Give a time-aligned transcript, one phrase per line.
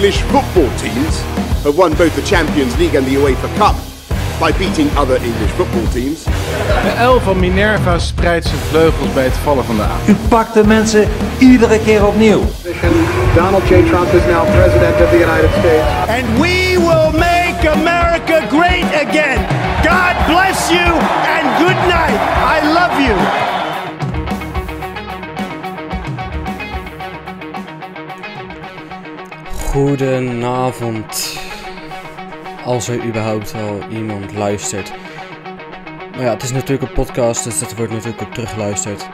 [0.00, 1.20] English football teams
[1.62, 3.76] have won both the Champions League and the UEFA Cup
[4.40, 6.24] by beating other English football teams.
[6.24, 10.08] De L van Minerva spreidt zijn vleugels bij het vallen van de avond.
[10.08, 11.08] U pakt de mensen
[11.38, 12.42] iedere keer opnieuw.
[13.34, 13.68] Donald J.
[13.68, 15.86] Trump is now president of the United States.
[16.08, 19.38] And we will make America great again.
[19.82, 20.88] God bless you
[21.36, 22.20] and good night.
[22.56, 23.59] I love you.
[29.70, 31.38] Goedenavond.
[32.64, 34.92] Als er überhaupt al iemand luistert.
[36.10, 39.08] Maar ja, het is natuurlijk een podcast, dus dat wordt natuurlijk ook teruggeluisterd.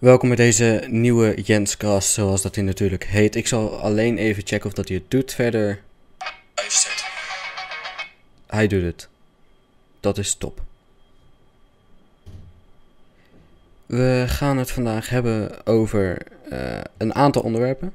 [0.00, 3.34] Welkom bij deze nieuwe Jenscast, zoals dat hij natuurlijk heet.
[3.34, 5.34] Ik zal alleen even checken of dat hij het doet.
[5.34, 5.80] Verder.
[6.54, 7.06] Luistert.
[8.46, 9.08] Hij doet het.
[10.00, 10.60] Dat is top.
[13.86, 16.18] We gaan het vandaag hebben over
[16.50, 17.92] eh, een aantal onderwerpen.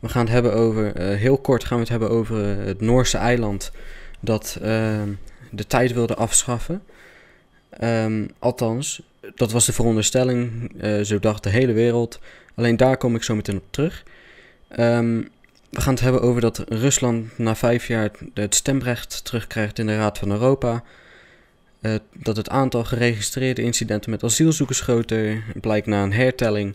[0.00, 2.80] We gaan het hebben over, eh, heel kort gaan we het hebben over eh, het
[2.80, 3.70] Noorse eiland
[4.20, 5.08] dat ehm,
[5.50, 6.82] de tijd wilde afschaffen.
[7.70, 9.02] Ehm, althans,
[9.34, 12.20] dat was de veronderstelling, zo dacht de hele wereld.
[12.54, 14.04] Alleen daar kom ik zo meteen op terug.
[14.68, 15.22] Ehm,
[15.74, 19.96] we gaan het hebben over dat Rusland na vijf jaar het stemrecht terugkrijgt in de
[19.96, 20.82] Raad van Europa.
[21.80, 26.74] Uh, dat het aantal geregistreerde incidenten met asielzoekers groter blijkt na een hertelling.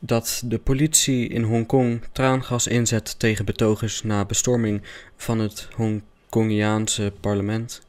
[0.00, 4.82] Dat de politie in Hongkong traangas inzet tegen betogers na bestorming
[5.16, 7.82] van het Hongkongiaanse parlement.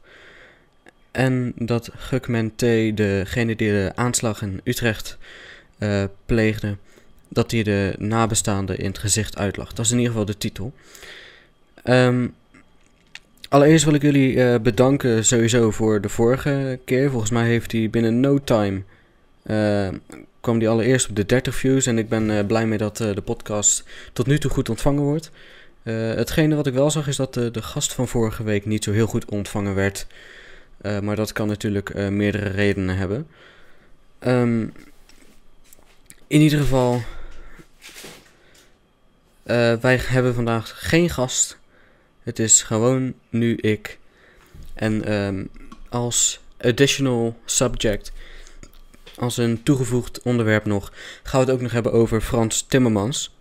[1.10, 2.60] En dat Gukmen T,
[2.96, 5.18] degene die de aanslag in Utrecht
[5.78, 6.76] uh, pleegde,
[7.28, 9.76] dat hij de nabestaanden in het gezicht uitlacht.
[9.76, 10.72] Dat is in ieder geval de titel.
[11.84, 12.34] Um,
[13.48, 17.10] allereerst wil ik jullie uh, bedanken sowieso voor de vorige keer.
[17.10, 18.82] Volgens mij heeft hij binnen no time...
[19.46, 19.88] Uh,
[20.40, 21.86] kwam die allereerst op de 30 views.
[21.86, 25.30] En ik ben uh, blij mee dat de podcast tot nu toe goed ontvangen wordt.
[25.82, 29.06] hetgene wat ik wel zag is dat de gast van vorige week niet zo heel
[29.06, 30.06] goed ontvangen werd.
[31.02, 33.26] maar dat kan natuurlijk meerdere redenen hebben.
[34.26, 34.72] Um,
[36.26, 36.94] in ieder geval,
[39.44, 41.58] uh, wij hebben vandaag geen gast.
[42.22, 43.98] Het is gewoon nu ik.
[44.74, 45.50] En um,
[45.88, 48.12] als additional subject,
[49.16, 50.92] als een toegevoegd onderwerp nog,
[51.22, 53.34] gaan we het ook nog hebben over Frans Timmermans.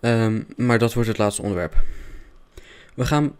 [0.00, 1.82] Um, maar dat wordt het laatste onderwerp.
[2.94, 3.36] We gaan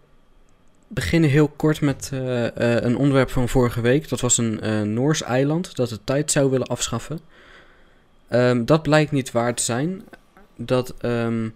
[0.94, 4.08] beginnen heel kort met uh, uh, een onderwerp van vorige week.
[4.08, 7.20] Dat was een uh, Noors eiland dat de tijd zou willen afschaffen.
[8.30, 10.02] Um, dat blijkt niet waar te zijn
[10.56, 11.54] dat, um,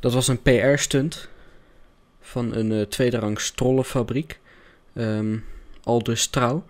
[0.00, 1.28] dat was een PR-stunt
[2.20, 4.38] van een uh, tweede rang strollenfabriek.
[4.94, 5.44] Um,
[5.82, 6.64] Aldus Trouw.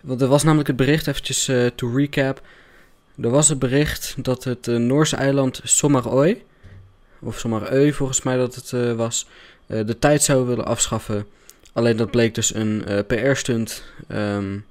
[0.00, 2.42] Want er was namelijk het bericht, eventjes to recap.
[3.20, 6.44] Er was het bericht dat het uh, Noorse eiland Sommarøy,
[7.18, 9.26] of Sommarøy volgens mij dat het uh, was,
[9.66, 11.26] de tijd zou willen afschaffen.
[11.72, 14.64] Alleen dat bleek dus een PR-stunt um,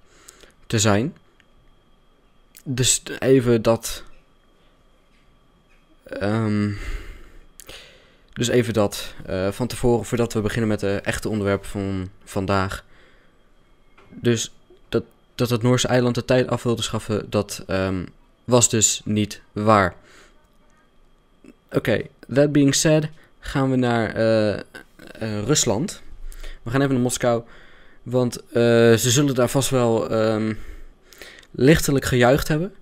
[0.67, 1.16] te zijn.
[2.63, 4.03] Dus even dat.
[6.22, 6.77] Um,
[8.33, 9.13] dus even dat
[9.51, 12.83] van tevoren, voordat we beginnen met de echte onderwerpen van vandaag.
[14.09, 14.53] Dus
[14.89, 15.03] dat,
[15.35, 18.06] dat het Noorse eiland de tijd af wilde schaffen, dat um,
[18.45, 19.95] was dus niet waar.
[21.44, 23.07] Oké, okay, that being said,
[23.39, 24.59] gaan we naar uh,
[25.21, 26.01] uh, Rusland.
[26.63, 27.44] We gaan even naar Moskou,
[28.03, 30.12] want ze zullen daar vast wel.
[30.12, 30.59] Um,
[31.57, 32.74] lichtelijk gejuicht hebben.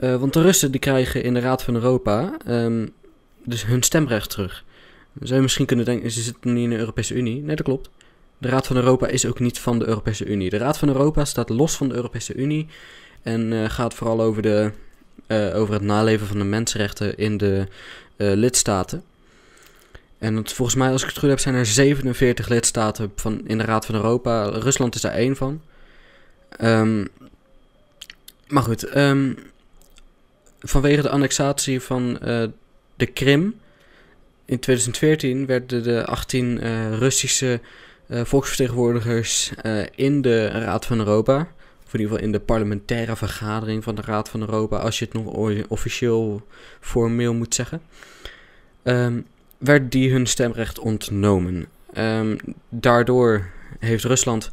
[0.00, 2.92] Want de Russen die krijgen in de Raad van Europa um,
[3.44, 4.64] dus hun stemrecht terug.
[5.20, 7.42] Zou je misschien kunnen denken, ze zitten niet in de Europese Unie.
[7.42, 7.90] Nee, dat klopt.
[8.38, 10.50] De Raad van Europa is ook niet van de Europese Unie.
[10.50, 12.66] De Raad van Europa staat los van de Europese Unie
[13.22, 14.70] en uh, gaat vooral over, de,
[15.26, 17.66] uh, over het naleven van de mensenrechten in de
[18.16, 19.02] lidstaten.
[20.18, 23.58] En het, volgens mij, als ik het goed heb, zijn er 47 lidstaten van, in
[23.58, 24.48] de Raad van Europa.
[24.48, 25.60] Rusland is daar één van.
[26.60, 27.08] Um,
[28.48, 29.36] maar goed, um,
[30.60, 32.12] vanwege de annexatie van
[32.96, 33.54] de Krim
[34.44, 37.60] in 2014 werden de 18 uh, Russische
[38.08, 39.52] volksvertegenwoordigers
[39.94, 41.48] in de Raad van Europa,
[41.88, 45.04] of in ieder geval in de parlementaire vergadering van de Raad van Europa, als je
[45.04, 45.26] het nog
[45.68, 46.42] officieel
[46.80, 47.80] formeel moet zeggen,
[48.82, 49.26] um,
[49.58, 51.66] werd die hun stemrecht ontnomen.
[51.96, 52.36] Um,
[52.68, 54.50] daardoor heeft Rusland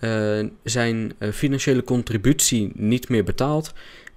[0.00, 3.72] uh, zijn uh, financiële contributie niet meer betaald.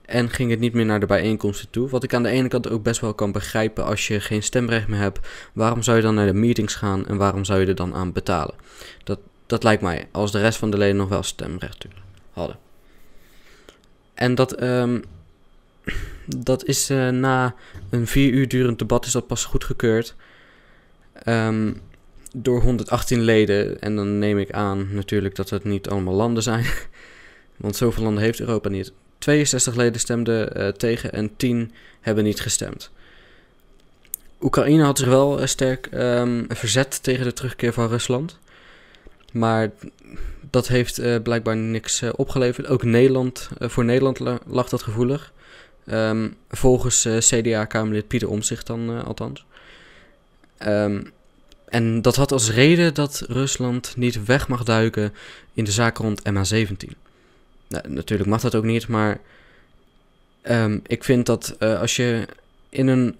[0.05, 1.89] En ging het niet meer naar de bijeenkomsten toe.
[1.89, 3.85] Wat ik aan de ene kant ook best wel kan begrijpen.
[3.85, 7.17] Als je geen stemrecht meer hebt, waarom zou je dan naar de meetings gaan en
[7.17, 8.55] waarom zou je er dan aan betalen?
[9.03, 11.85] Dat, dat lijkt mij, als de rest van de leden nog wel stemrecht
[14.13, 14.99] En dat, ehm,
[16.25, 17.55] dat is eh, na
[17.89, 20.15] een vier uur durend debat is dat pas goedgekeurd.
[21.25, 21.81] Um,
[22.33, 23.81] door 118 leden.
[23.81, 26.65] En dan neem ik aan natuurlijk dat het niet allemaal landen zijn.
[27.57, 28.91] Want zoveel landen heeft Europa niet.
[29.17, 32.91] 62 leden stemden uh, tegen en 10 hebben niet gestemd.
[34.41, 38.37] Oekraïne had zich wel uh, sterk um, verzet tegen de terugkeer van Rusland.
[39.31, 39.71] Maar
[40.49, 42.67] dat heeft uh, blijkbaar niks opgeleverd.
[42.67, 45.33] Ook Nederland, voor Nederland lag dat gevoelig.
[45.85, 49.45] Um, volgens CDA-Kamerlid Pieter Omzicht dan althans.
[50.65, 51.11] Um,
[51.65, 55.13] en dat had als reden dat Rusland niet weg mag duiken
[55.53, 56.91] in de zaak rond MH17.
[57.67, 59.19] Nou, natuurlijk mag dat ook niet, maar
[60.43, 62.25] um, ik vind dat als je
[62.69, 63.15] in een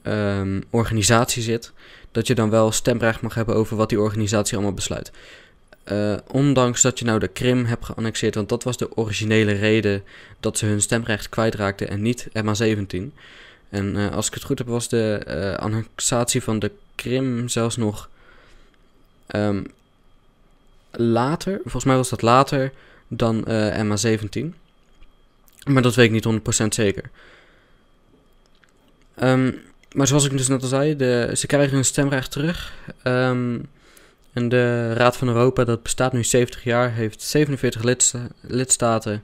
[0.70, 1.72] organisatie zit,
[2.12, 5.12] dat je dan wel stemrecht mag hebben over wat die organisatie allemaal besluit.
[5.92, 10.04] Uh, ondanks dat je nou de Krim hebt geannexeerd, want dat was de originele reden
[10.40, 12.98] dat ze hun stemrecht kwijtraakten en niet MH17.
[13.70, 18.10] En uh, als ik het goed heb, was de annexatie van de Krim zelfs nog
[19.36, 19.66] um,
[20.92, 22.72] later, volgens mij was dat later
[23.08, 24.46] dan uh, MA17.
[25.64, 27.10] Maar dat weet ik niet 100% zeker.
[29.24, 29.62] Um,
[29.92, 32.74] maar zoals ik dus net al zei, de, ze krijgen hun stemrecht terug.
[33.04, 33.70] Um,
[34.38, 39.24] en de Raad van Europa, dat bestaat nu 70 jaar, heeft 47 lidsta lidstaten.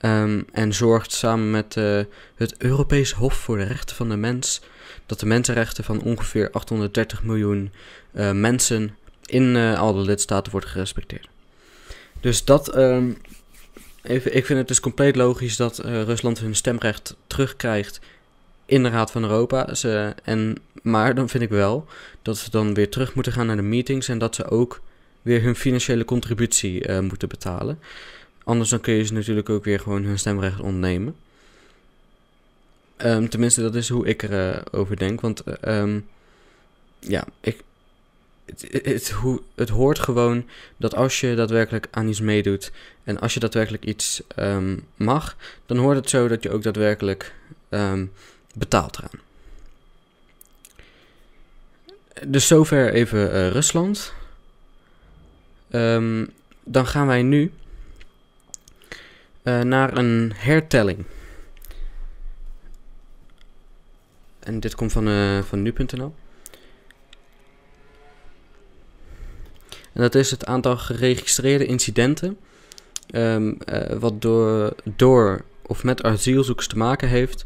[0.00, 2.00] Um, en zorgt samen met uh,
[2.34, 4.60] het Europees Hof voor de Rechten van de Mens
[5.06, 7.72] dat de mensenrechten van ongeveer 830 miljoen
[8.12, 11.28] uh, mensen in uh, al de lidstaten worden gerespecteerd.
[12.20, 13.18] Dus dat, um,
[14.02, 18.00] even, ik vind het dus compleet logisch dat Rusland hun stemrecht terugkrijgt
[18.66, 19.74] in de Raad van Europa.
[19.74, 21.86] Ze, en, maar dan vind ik wel
[22.22, 24.80] dat ze dan weer terug moeten gaan naar de meetings en dat ze ook
[25.22, 27.78] weer hun financiële contributie uh, moeten betalen.
[28.44, 31.14] Anders dan kun je ze natuurlijk ook weer gewoon hun stemrecht ontnemen.
[32.98, 35.20] Um, tenminste, dat is hoe ik erover uh, over denk.
[35.20, 36.06] Want um,
[36.98, 37.62] ja, ik,
[38.44, 40.44] het, het, hoe, het hoort gewoon
[40.76, 42.72] dat als je daadwerkelijk aan iets meedoet
[43.04, 47.34] en als je daadwerkelijk iets um, mag, dan hoort het zo dat je ook daadwerkelijk
[48.54, 49.22] betaalt eraan.
[52.26, 54.12] Dus zover even uh, Rusland.
[56.64, 57.52] dan gaan wij nu
[59.44, 61.04] uh, naar een hertelling.
[64.38, 66.14] En dit komt van, uh, van nu.nl.
[69.92, 72.38] En dat is het aantal geregistreerde incidenten.
[73.10, 73.52] Uh,
[73.98, 77.44] wat door, door of met asielzoekers te maken heeft.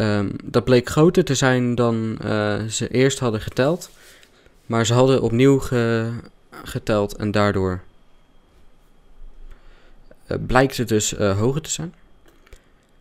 [0.00, 3.90] Um, dat bleek groter te zijn dan uh, ze eerst hadden geteld.
[4.66, 6.10] Maar ze hadden opnieuw ge,
[6.64, 7.80] geteld en daardoor
[10.46, 11.94] blijkt het dus hoger te zijn.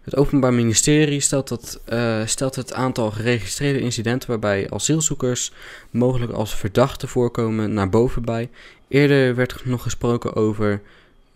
[0.07, 5.51] Het Openbaar Ministerie stelt, dat, uh, stelt het aantal geregistreerde incidenten waarbij asielzoekers
[5.89, 8.49] mogelijk als verdachten voorkomen naar boven bij.
[8.87, 10.81] Eerder werd nog gesproken over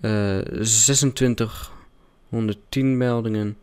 [0.01, 3.57] uh, eh, 2610 meldingen.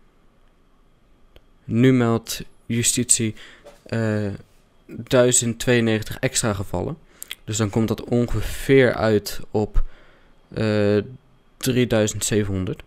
[1.70, 3.34] Nu meldt justitie
[3.88, 4.32] uh, eh,
[4.86, 6.96] 1092 extra gevallen.
[7.44, 9.82] Dus dan komt dat ongeveer uit op
[11.56, 12.82] 3700.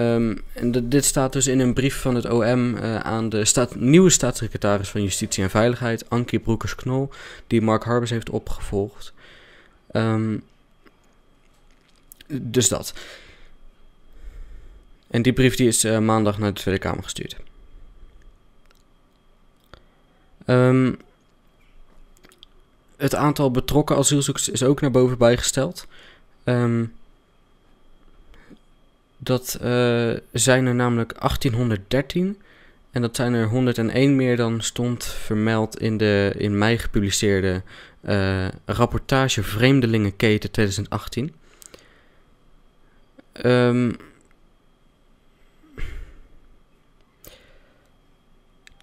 [0.00, 3.74] Um, en dit staat dus in een brief van het OM eh, aan de staat,
[3.74, 7.10] nieuwe staatssecretaris van Justitie en Veiligheid, Ankie Broekers-Knol,
[7.46, 9.12] die Mark Harbers heeft opgevolgd.
[9.92, 10.42] Um,
[12.26, 12.94] dus dat.
[15.10, 17.36] En die brief die is uh, maandag naar de Tweede Kamer gestuurd.
[20.46, 20.98] Um,
[22.96, 25.86] het aantal betrokken asielzoekers is ook naar boven bijgesteld.
[26.44, 26.92] Um,
[29.18, 32.38] dat uh, zijn er namelijk 1813.
[32.90, 37.62] En dat zijn er 101 meer dan stond vermeld in de in mei gepubliceerde
[38.00, 41.34] uh, rapportage Vreemdelingenketen 2018.
[43.42, 43.96] Um,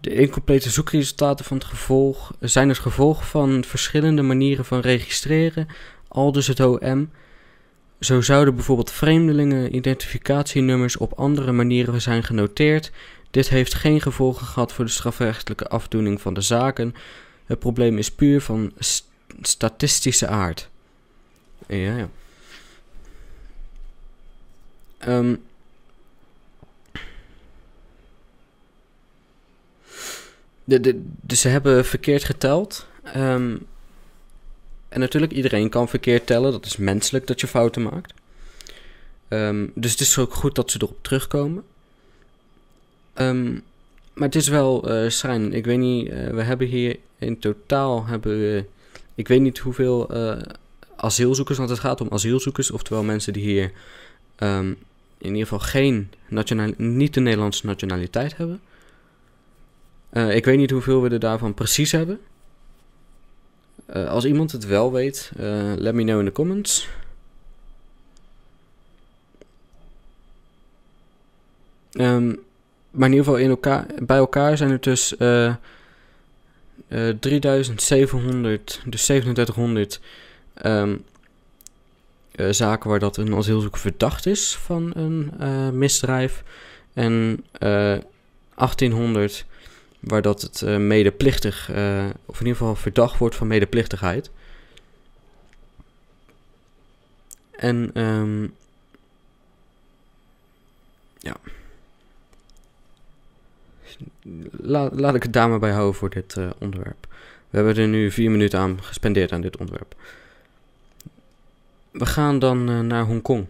[0.06, 5.68] de incomplete zoekresultaten van het gevolg zijn het gevolg van verschillende manieren van registreren,
[6.08, 7.12] al dus het OM.
[8.00, 12.92] Zo zouden bijvoorbeeld vreemdelingen identificatienummers op andere manieren zijn genoteerd.
[13.32, 16.96] Dit heeft geen gevolgen gehad voor de strafrechtelijke afdoening van de zaken.
[17.46, 19.08] Het probleem is puur van st
[19.42, 20.70] statistische aard.
[21.68, 22.10] Ja, ja.
[25.08, 25.42] Um,
[31.22, 32.88] dus ze hebben verkeerd geteld.
[33.04, 33.56] Ehm,
[34.90, 36.52] en natuurlijk, iedereen kan verkeerd tellen.
[36.52, 38.14] Dat is menselijk dat je fouten maakt.
[39.28, 41.64] Ehm, dus het is ook goed dat ze erop terugkomen.
[43.14, 43.52] Ehm,
[44.14, 45.54] maar het is wel uh, schijn.
[45.54, 48.66] Ik weet niet, uh, we hebben hier in totaal hebben we,
[49.16, 50.42] ik weet niet hoeveel uh,
[50.96, 53.72] asielzoekers, want het gaat om asielzoekers, oftewel mensen die hier
[55.18, 58.62] in ieder geval geen nationaal, niet de Nederlandse nationaliteit hebben.
[60.12, 62.20] Ik weet niet hoeveel we er daarvan precies hebben.
[64.08, 65.32] als iemand het wel weet,
[65.78, 66.88] let me know in de comments.
[72.00, 72.40] Um,
[72.92, 75.54] maar in ieder geval in elkaar, bij elkaar zijn er dus uh,
[76.88, 80.00] uh, 3700, dus 3700
[80.66, 81.04] um,
[82.36, 85.32] uh, zaken waar dat een asielzoeker verdacht is van een
[85.78, 86.44] misdrijf.
[86.94, 89.46] En 1800
[90.06, 91.70] waar dat het medeplichtig,
[92.26, 94.30] of in ieder geval verdacht wordt van medeplichtigheid.
[97.52, 98.54] En um,
[101.20, 101.36] ja
[104.52, 107.08] la, laat ik het daar maar bij houden voor dit uh, onderwerp.
[107.50, 109.96] We hebben er nu vier minuten aan gespendeerd aan dit onderwerp.
[111.92, 113.46] We gaan dan naar Hongkong.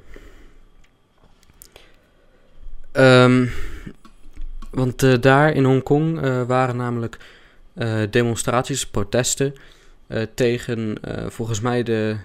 [2.93, 3.51] Um,
[4.75, 7.17] want uh, daar in Hongkong waren namelijk
[8.09, 9.55] demonstraties, protesten
[10.33, 12.17] tegen volgens mij de,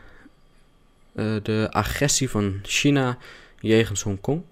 [1.42, 3.18] de agressie van China
[3.60, 4.42] jegens Hongkong.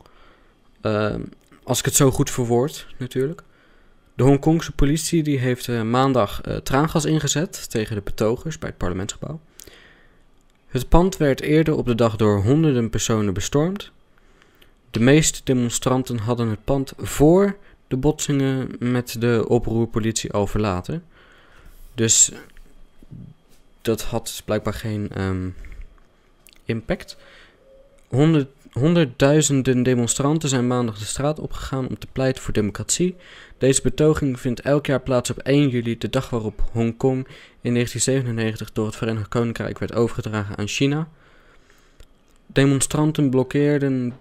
[0.80, 1.20] Ehm,
[1.62, 3.42] als ik het zo goed verwoord, natuurlijk.
[4.14, 8.78] De Hongkongse politie die heeft uh, maandag uh, traangas ingezet tegen de betogers bij het
[8.78, 9.40] parlementsgebouw.
[10.68, 13.90] Het pand werd eerder op de dag door honderden personen bestormd.
[14.90, 17.56] De meeste demonstranten hadden het pand voor
[17.88, 21.04] de botsingen met de oproerpolitie al verlaten.
[21.94, 22.30] Dus
[23.82, 25.54] dat had blijkbaar geen um,
[26.64, 27.16] impact.
[28.08, 33.16] Honderd Honderdduizenden demonstranten zijn maandag de straat opgegaan om te pleiten voor democratie.
[33.58, 37.26] Deze betoging vindt elk jaar plaats op 1 juli, de dag waarop Hongkong
[37.60, 41.08] in 1997 door het Verenigd Koninkrijk werd overgedragen aan China.
[42.46, 44.14] Demonstranten blokkeerden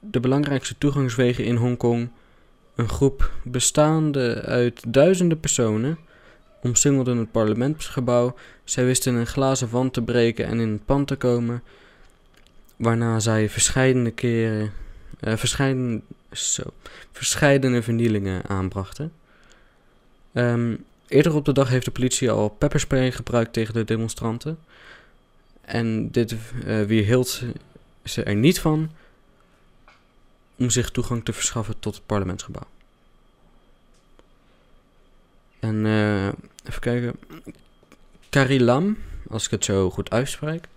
[0.00, 2.10] de belangrijkste toegangswegen in Hongkong.
[2.80, 5.98] Een groep bestaande uit duizenden personen
[6.62, 8.34] omsingelden het parlementsgebouw.
[8.64, 11.62] Zij wisten een glazen wand te breken en in het pand te komen
[12.76, 14.72] waarna zij verschillende keren,
[15.20, 16.62] uh, verscheiden, zo,
[17.12, 19.12] verscheidene vernielingen aanbrachten.
[20.32, 24.58] Um, eerder op de dag heeft de politie al pepperspray gebruikt tegen de demonstranten.
[25.60, 26.32] En dit
[26.66, 27.42] uh, weerhield
[28.04, 28.90] ze er niet van
[30.60, 32.66] om zich toegang te verschaffen tot het parlementsgebouw.
[35.60, 36.26] En uh,
[36.64, 37.14] even kijken.
[38.30, 38.98] Carrie Lam,
[39.28, 40.68] als ik het zo goed uitspreek,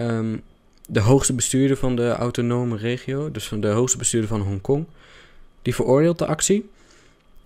[0.00, 0.42] um,
[0.86, 4.86] de hoogste bestuurder van de autonome regio, dus van de hoogste bestuurder van Hongkong,
[5.62, 6.70] die veroordeelt de actie.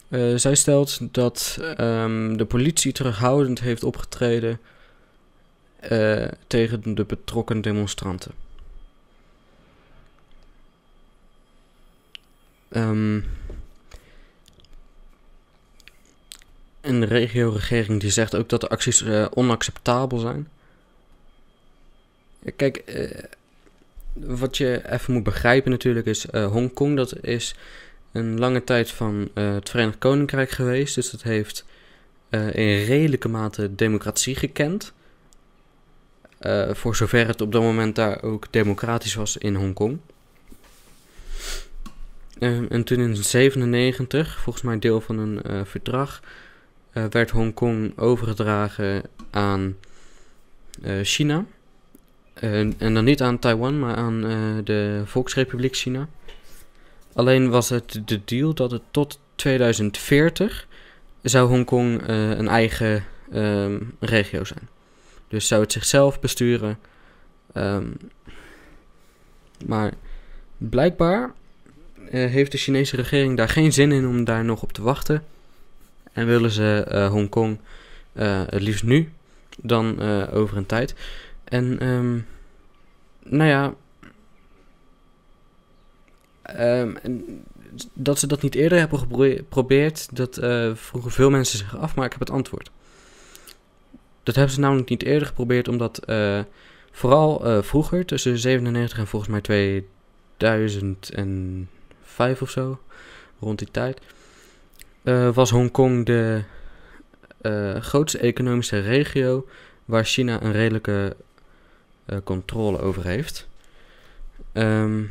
[0.08, 4.60] Uh, zij stelt dat um, de politie terughoudend heeft opgetreden
[5.90, 8.32] uh, tegen de betrokken demonstranten.
[12.70, 13.24] Um,
[16.80, 20.48] en de regio-regering die zegt ook dat de acties uh, onacceptabel zijn.
[22.56, 23.10] Kijk, uh,
[24.12, 27.54] wat je even moet begrijpen natuurlijk is, uh, Hongkong dat is
[28.12, 30.94] een lange tijd van het Verenigd Koninkrijk geweest.
[30.94, 31.64] Dus dat heeft
[32.30, 34.92] in redelijke mate democratie gekend.
[36.70, 39.98] voor zover het op dat moment daar ook democratisch was in Hongkong.
[42.38, 46.22] En toen in 1997, volgens mij deel van een verdrag,
[46.92, 49.76] werd Hongkong overgedragen aan
[51.02, 51.44] China.
[52.40, 54.20] Uh, en dan niet aan Taiwan, maar aan
[54.64, 56.08] de Volksrepubliek China.
[57.12, 60.66] Alleen was het de deal dat het tot 2040
[61.22, 64.68] zou Hongkong een eigen um, regio zijn.
[65.28, 66.78] Dus zou het zichzelf besturen.
[67.54, 67.96] Um,
[69.66, 69.92] maar
[70.56, 71.32] blijkbaar
[72.10, 75.24] heeft de Chinese regering daar geen zin in om daar nog op te wachten.
[76.12, 77.58] En willen ze Hongkong
[78.12, 79.12] het liefst nu
[79.62, 80.00] dan
[80.30, 80.94] over een tijd.
[81.44, 82.26] En, um,
[83.24, 83.74] nou ja.
[86.42, 87.44] En
[87.92, 90.34] dat ze dat niet eerder hebben geprobeerd, dat
[90.74, 92.70] vroegen veel mensen zich af, maar ik heb het antwoord.
[94.22, 96.02] Dat hebben ze namelijk niet eerder geprobeerd, omdat
[96.90, 99.40] vooral vroeger, tussen 97 en volgens mij
[102.18, 102.80] 2005 of zo,
[103.38, 104.00] rond die tijd,
[105.02, 106.42] eh, was Hongkong de
[107.40, 109.46] eh, grootste economische regio
[109.84, 111.16] waar China een redelijke
[112.04, 113.48] eh, controle over heeft.
[114.52, 115.02] Ehm,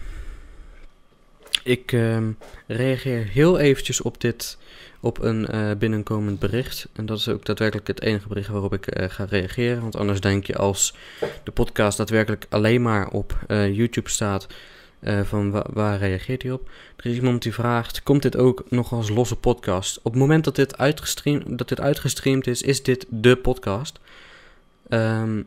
[1.64, 2.32] ik ehm,
[2.68, 4.58] reageer heel eventjes op dit,
[5.00, 6.88] op een eh, binnenkomend bericht.
[6.94, 9.82] En dat is ook daadwerkelijk het enige bericht waarop ik ga reageren.
[9.82, 10.96] Want anders denk je als
[11.44, 14.48] de podcast daadwerkelijk alleen maar op YouTube staat,
[15.08, 16.70] eh, van wa- waar reageert hij op?
[16.96, 19.98] Er is iemand die vraagt, komt dit ook nog als losse podcast?
[19.98, 24.00] Op het moment dat dit uitgestreamd, dat dit uitgestreamd is, is dit de podcast.
[24.90, 25.42] Ehm,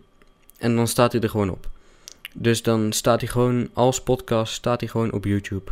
[0.59, 1.69] en dan staat hij er gewoon op.
[2.35, 5.71] Dus dan staat hij gewoon als podcast, staat hij gewoon op YouTube.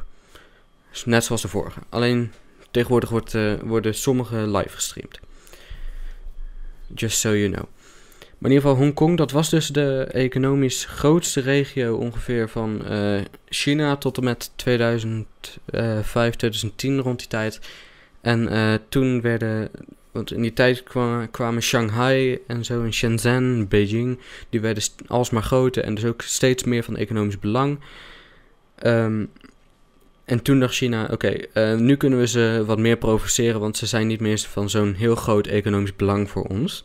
[0.90, 1.80] Dus net zoals de vorige.
[1.88, 2.32] Alleen
[2.70, 5.18] tegenwoordig wordt, eh, worden sommige live gestreamd.
[6.94, 7.64] Just so you know.
[8.38, 13.20] Maar in ieder geval Hongkong, dat was dus de economisch grootste regio ongeveer van eh,
[13.48, 17.60] China tot en met 2005, 2010 rond die tijd.
[18.20, 19.70] En eh, toen werden,
[20.12, 20.82] want in die tijd
[21.30, 24.18] kwamen, Shanghai en zo en Shenzhen, Beijing,
[24.48, 27.78] die werden alsmaar groter en dus ook steeds meer van economisch belang.
[28.74, 29.24] Ehm,
[30.24, 33.86] en toen dacht China, oké, eh, nu kunnen we ze wat meer provoceren, want ze
[33.86, 36.84] zijn niet meer van zo'n heel groot economisch belang voor ons.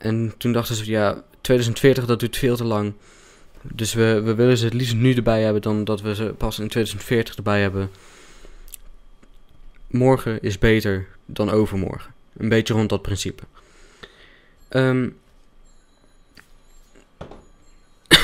[0.00, 2.92] En toen dachten ze, ja, 2040 dat duurt veel te lang.
[3.62, 6.58] Dus we, we willen ze het liefst nu erbij hebben dan dat we ze pas
[6.58, 7.90] in 2040 erbij hebben.
[9.86, 12.14] Morgen is beter dan overmorgen.
[12.36, 13.42] Een beetje rond dat principe.
[14.68, 15.08] Ehm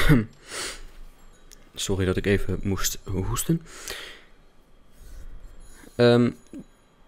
[1.74, 3.62] Sorry dat ik even moest hoesten.
[5.94, 6.30] Ehm,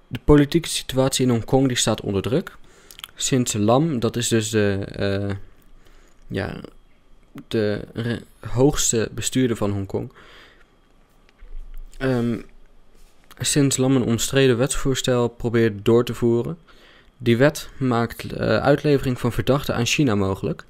[0.06, 2.56] de politieke situatie in Hongkong staat onder druk.
[3.20, 5.36] Sinds Lam, dat is dus de, eh,
[6.26, 6.60] ja,
[7.48, 7.84] de
[8.40, 10.12] hoogste bestuurder van Hongkong.
[11.98, 12.40] Ehm,
[13.38, 16.58] sinds Lam een omstreden wetsvoorstel probeert door te voeren.
[17.16, 20.64] Die wet maakt eh, uitlevering van verdachten aan China mogelijk.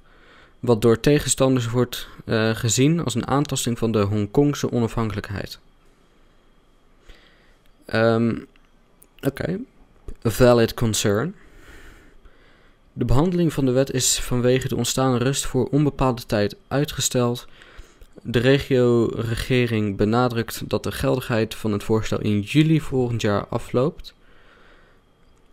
[0.60, 5.58] Wat door tegenstanders wordt eh, gezien als een aantasting van de Hongkongse onafhankelijkheid.
[7.84, 8.36] Ehm,
[9.20, 9.58] Oké,
[10.26, 11.34] a valid concern.
[12.98, 17.46] De behandeling van de wet is vanwege de ontstaande rust voor onbepaalde tijd uitgesteld.
[18.22, 24.14] De regio-regering benadrukt dat de geldigheid van het voorstel in juli volgend jaar afloopt,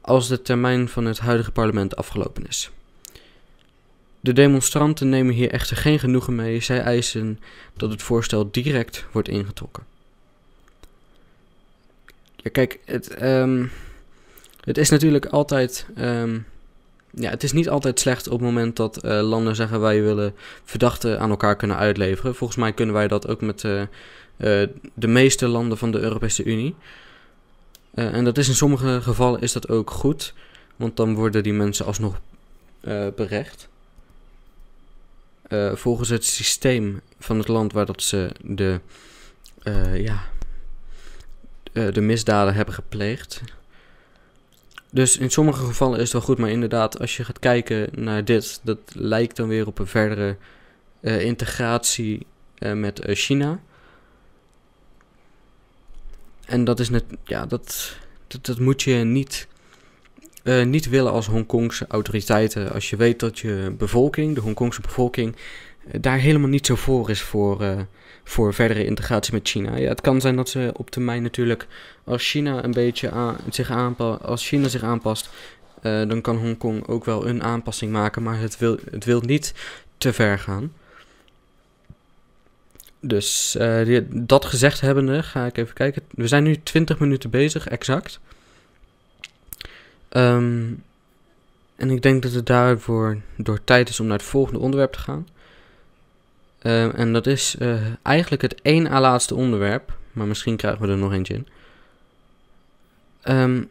[0.02, 2.72] als de termijn van het huidige parlement afgelopen is.
[4.20, 6.60] De demonstranten nemen hier echter geen genoegen mee.
[6.60, 7.40] Zij eisen
[7.74, 9.84] dat het voorstel direct wordt ingetrokken.
[12.36, 13.66] Ja, kijk, het, ehm,
[14.64, 15.86] het is natuurlijk altijd.
[15.96, 16.38] ehm,
[17.16, 20.36] ja, het is niet altijd slecht op het moment dat eh, landen zeggen wij willen
[20.64, 22.36] verdachten aan elkaar kunnen uitleveren.
[22.36, 26.44] Volgens mij kunnen wij dat ook met eh, eh, de meeste landen van de Europese
[26.44, 26.76] Unie.
[27.94, 30.34] En dat is in sommige gevallen is dat ook goed,
[30.76, 32.20] want dan worden die mensen alsnog
[33.16, 33.68] berecht.
[35.74, 38.80] Volgens het systeem van het land waar dat ze de,
[39.94, 40.24] ja,
[41.72, 43.42] de misdaden hebben gepleegd.
[44.96, 48.26] Dus in sommige gevallen is het wel goed, maar inderdaad, als je gaat kijken naar
[48.26, 50.38] dit, dat lijkt dan weer op een verdere
[51.00, 52.26] eh, integratie
[52.58, 53.60] eh, met eh, China.
[56.46, 59.48] En dat is net, ja, dat, dat, dat moet je niet,
[60.66, 62.72] niet willen als Hongkongse autoriteiten.
[62.72, 65.36] Als je weet dat je bevolking, de Hongkongse bevolking,
[66.00, 67.88] daar helemaal niet zo voor is voor,
[68.28, 69.76] voor verdere integratie met China.
[69.78, 71.68] Ja, het kan zijn dat ze op termijn natuurlijk,
[72.04, 73.12] als China een beetje
[73.50, 75.30] zich aanpast, als China zich aanpast,
[75.82, 79.54] eh, dan kan Hongkong ook wel een aanpassing maken, maar het wil, het wil niet
[79.98, 80.74] te ver gaan.
[83.00, 86.02] Dus die- dat gezegd hebbende, ga ik even kijken.
[86.10, 88.20] We zijn nu 20 minuten bezig, exact.
[90.10, 90.64] Ehm,
[91.76, 95.00] en ik denk dat het daarvoor door tijd is om naar het volgende onderwerp te
[95.00, 95.28] gaan.
[96.66, 99.98] Ehm, en dat is eh, eigenlijk het één na laatste onderwerp.
[100.12, 101.48] Maar misschien krijgen we er nog eentje in.
[103.22, 103.64] Ehm,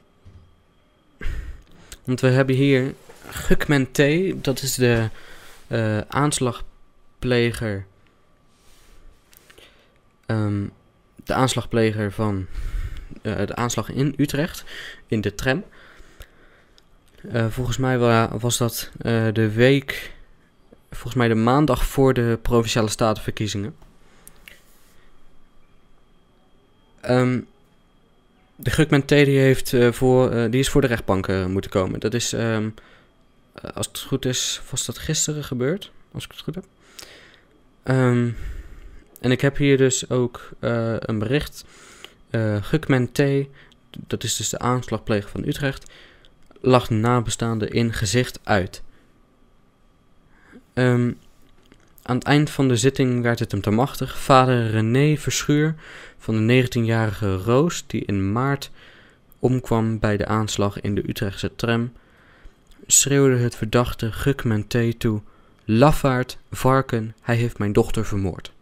[2.04, 2.94] want we hebben hier
[3.28, 3.98] Gukmen T.
[4.44, 5.08] Dat is de
[5.66, 7.84] eh, aanslagpleger.
[10.26, 10.62] Ehm,
[11.24, 12.46] de aanslagpleger van
[13.22, 14.64] eh, de aanslag in Utrecht.
[15.06, 15.64] In de tram.
[17.32, 20.12] Eh, volgens mij wa- was dat eh, de week
[20.94, 23.74] volgens mij de maandag voor de provinciale statenverkiezingen.
[27.00, 27.40] Ehm,
[28.56, 32.00] de Gukman T heeft, eh, voor, eh, die is voor de rechtbank eh, moeten komen.
[32.00, 32.68] Dat is, ehm,
[33.52, 36.64] eh, als het goed is, was dat gisteren gebeurd, als ik het goed heb.
[37.82, 38.30] Ehm,
[39.20, 40.48] en ik heb hier dus ook
[40.98, 41.64] een bericht.
[42.60, 43.22] Gukman T,
[43.90, 45.90] dat is dus de aanslagpleger van Utrecht,
[46.60, 48.82] lag de nabestaande in gezicht uit.
[50.74, 51.12] Ehm,
[52.02, 54.18] aan het eind van de zitting werd het hem te machtig.
[54.18, 55.74] Vader René Verschuur
[56.18, 58.70] van de 19-jarige Roos, die in maart
[59.38, 61.92] omkwam bij de aanslag in de Utrechtse tram,
[62.86, 65.20] schreeuwde het verdachte Gukmenté toe:
[65.64, 68.52] Lafaard, varken, hij heeft mijn dochter vermoord.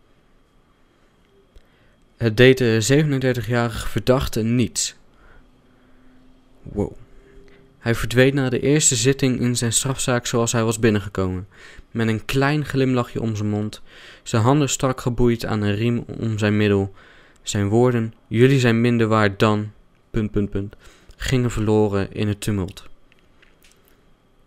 [2.17, 3.05] Het deed de
[3.43, 4.95] 37-jarige verdachte niets.
[6.63, 7.02] Wow.
[7.83, 11.49] Hij verdween na de eerste zitting in zijn strafzaak zoals hij was binnengekomen,
[11.91, 13.83] met een klein glimlachje om zijn mond,
[14.23, 16.95] zijn handen strak geboeid aan een riem om zijn middel.
[17.43, 19.71] Zijn woorden, jullie zijn minder waard dan,
[20.11, 20.75] punt, punt, punt,
[21.17, 22.89] gingen verloren in het tumult.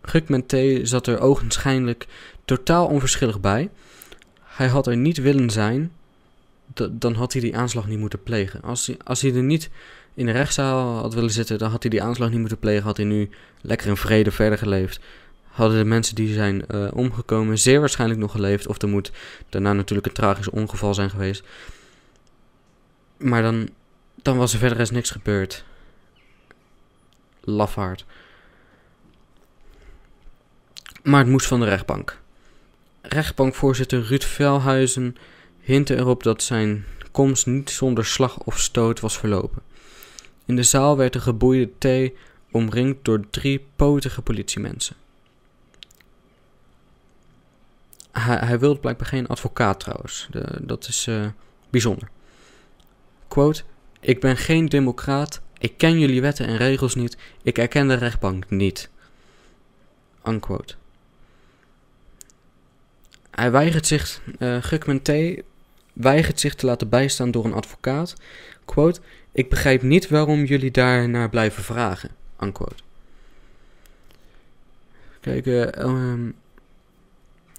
[0.01, 2.07] Gukmenté zat er ogenschijnlijk
[2.45, 3.69] totaal onverschillig bij.
[4.41, 5.91] Hij had er niet willen zijn,
[6.91, 8.61] dan had hij die aanslag niet moeten plegen.
[8.61, 9.69] Als hij, als hij er niet
[10.15, 12.83] in de rechtszaal had willen zitten, dan had hij die aanslag niet moeten plegen.
[12.83, 13.29] Had hij nu
[13.61, 14.99] lekker in vrede verder geleefd.
[15.43, 18.67] Hadden de mensen die zijn uh, omgekomen zeer waarschijnlijk nog geleefd.
[18.67, 19.11] Of er moet
[19.49, 21.43] daarna natuurlijk een tragisch ongeval zijn geweest.
[23.17, 23.69] Maar dan,
[24.21, 25.63] dan was er verder eens niks gebeurd.
[27.41, 28.05] Lafaard.
[31.03, 32.19] Maar het moest van de rechtbank.
[33.01, 35.15] Rechtbankvoorzitter Ruud Velhuizen
[35.59, 39.61] hintte erop dat zijn komst niet zonder slag of stoot was verlopen.
[40.45, 42.13] In de zaal werd de geboeide T
[42.51, 44.95] omringd door drie potige politiemensen.
[48.11, 50.27] Hij, hij wilde blijkbaar geen advocaat trouwens.
[50.31, 51.27] De, dat is uh,
[51.69, 52.09] bijzonder.
[53.27, 53.63] Quote:
[53.99, 55.41] Ik ben geen democraat.
[55.57, 57.17] Ik ken jullie wetten en regels niet.
[57.43, 58.89] Ik erken de rechtbank niet.
[60.23, 60.75] Unquote.
[63.31, 65.11] Hij weigert zich, uh, Gukman T.
[65.93, 68.15] weigert zich te laten bijstaan door een advocaat.
[68.65, 69.01] Quote,
[69.35, 72.09] ik begrijp niet waarom jullie daar naar blijven vragen.
[72.39, 72.83] Unquote.
[75.19, 75.65] Kijk, uh,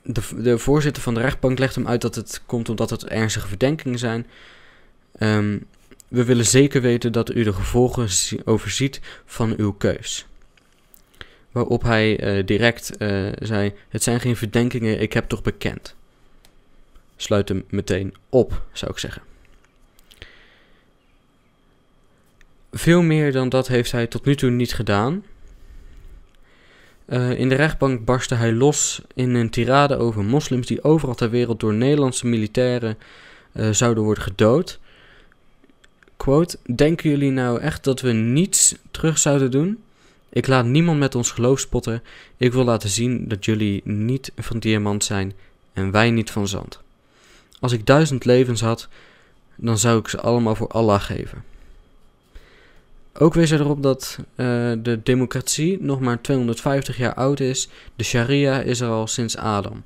[0.02, 3.48] de, de voorzitter van de rechtbank legt hem uit dat het komt omdat het ernstige
[3.48, 4.26] verdenkingen zijn.
[5.18, 5.66] Um,
[6.08, 8.08] we willen zeker weten dat u de gevolgen
[8.44, 10.26] overziet van uw keus.
[11.50, 15.94] Waarop hij uh, direct uh, zei: Het zijn geen verdenkingen, ik heb toch bekend.
[17.16, 19.22] Sluit hem meteen op, zou ik zeggen.
[22.78, 25.24] Veel meer dan dat heeft hij tot nu toe niet gedaan.
[27.08, 31.30] Uh, in de rechtbank barstte hij los in een tirade over moslims die overal ter
[31.30, 32.98] wereld door Nederlandse militairen
[33.52, 34.78] uh, zouden worden gedood.
[36.16, 39.82] Quote: Denken jullie nou echt dat we niets terug zouden doen?
[40.28, 42.02] Ik laat niemand met ons geloof spotten.
[42.36, 45.32] Ik wil laten zien dat jullie niet van diamant zijn
[45.72, 46.80] en wij niet van zand.
[47.60, 48.88] Als ik duizend levens had,
[49.54, 51.55] dan zou ik ze allemaal voor Allah geven.
[53.18, 54.26] Ook wees hij erop dat uh,
[54.78, 57.68] de democratie nog maar 250 jaar oud is.
[57.96, 59.84] De sharia is er al sinds Adam.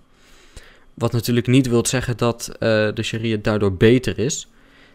[0.94, 2.58] Wat natuurlijk niet wil zeggen dat uh,
[2.94, 4.48] de sharia daardoor beter is.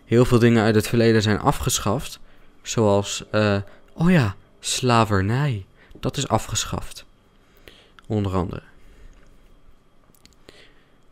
[0.05, 2.19] Heel veel dingen uit het verleden zijn afgeschaft.
[2.61, 3.57] Zoals, uh,
[3.93, 5.65] oh ja, slavernij.
[5.99, 7.05] Dat is afgeschaft.
[8.07, 8.61] Onder andere.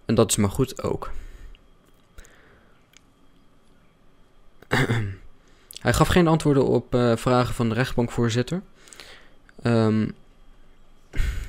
[0.06, 1.12] En dat is maar goed ook.
[5.84, 8.62] Hij gaf geen antwoorden op uh, vragen van de rechtbankvoorzitter.
[9.64, 10.14] Um,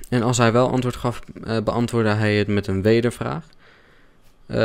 [0.09, 3.47] en als hij wel antwoord gaf, uh, beantwoordde hij het met een wedervraag.
[4.47, 4.57] Uh,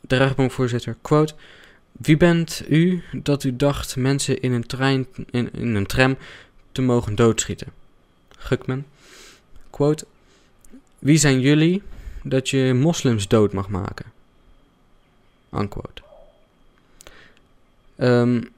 [0.00, 1.34] de rechtbankvoorzitter, quote...
[1.92, 6.16] Wie bent u dat u dacht mensen in een, trein, in, in een tram
[6.72, 7.72] te mogen doodschieten?
[8.38, 8.84] Gukman,
[9.70, 10.04] quote...
[10.98, 11.82] Wie zijn jullie
[12.22, 14.06] dat je moslims dood mag maken?
[15.52, 16.02] Unquote.
[17.96, 18.48] Um,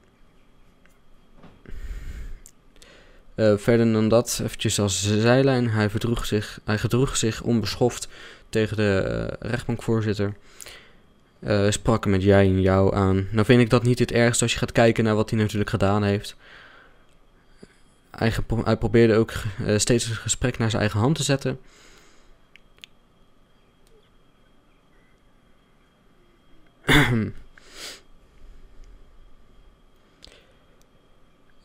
[3.35, 5.69] Uh, verder dan dat, eventjes als zijlijn.
[5.69, 8.07] Hij, verdroeg zich, hij gedroeg zich onbeschoft
[8.49, 10.33] tegen de uh, rechtbankvoorzitter.
[11.39, 13.27] Uh, sprak hem met jij en jou aan.
[13.31, 15.69] Nou vind ik dat niet het ergste als je gaat kijken naar wat hij natuurlijk
[15.69, 16.35] gedaan heeft.
[18.11, 19.33] Hij, hij probeerde ook
[19.77, 21.59] steeds het gesprek naar zijn eigen hand te zetten.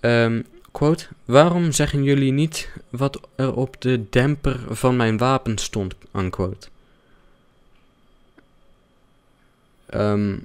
[0.01, 0.47] um,
[1.25, 5.95] Waarom zeggen jullie niet wat er op de demper van mijn wapen stond?
[9.95, 10.45] Um,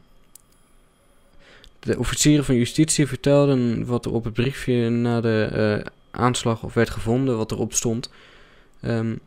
[1.79, 5.49] de officieren van justitie vertelden wat er op het briefje na de
[5.81, 8.09] uh, aanslag of werd gevonden, wat erop stond.
[8.81, 9.19] Um,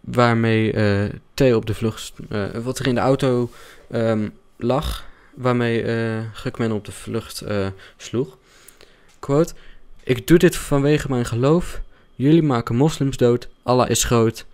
[0.00, 3.50] waarmee uh, T op de vlucht, uh, wat er in de auto
[3.90, 5.84] um, lag, waarmee
[6.32, 7.44] Gukman op de vlucht
[7.96, 8.37] sloeg.
[10.02, 11.80] Ik doe dit vanwege mijn geloof.
[12.14, 13.48] Jullie maken moslims dood.
[13.62, 14.46] Allah is groot.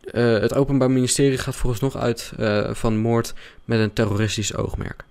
[0.00, 3.34] Eh, het Openbaar Ministerie gaat volgens nog uit eh, van moord
[3.64, 5.04] met een terroristisch oogmerk.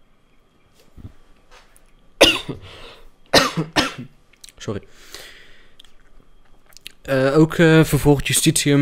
[4.58, 4.82] Sorry.
[7.02, 8.28] Eh, ook vervolgt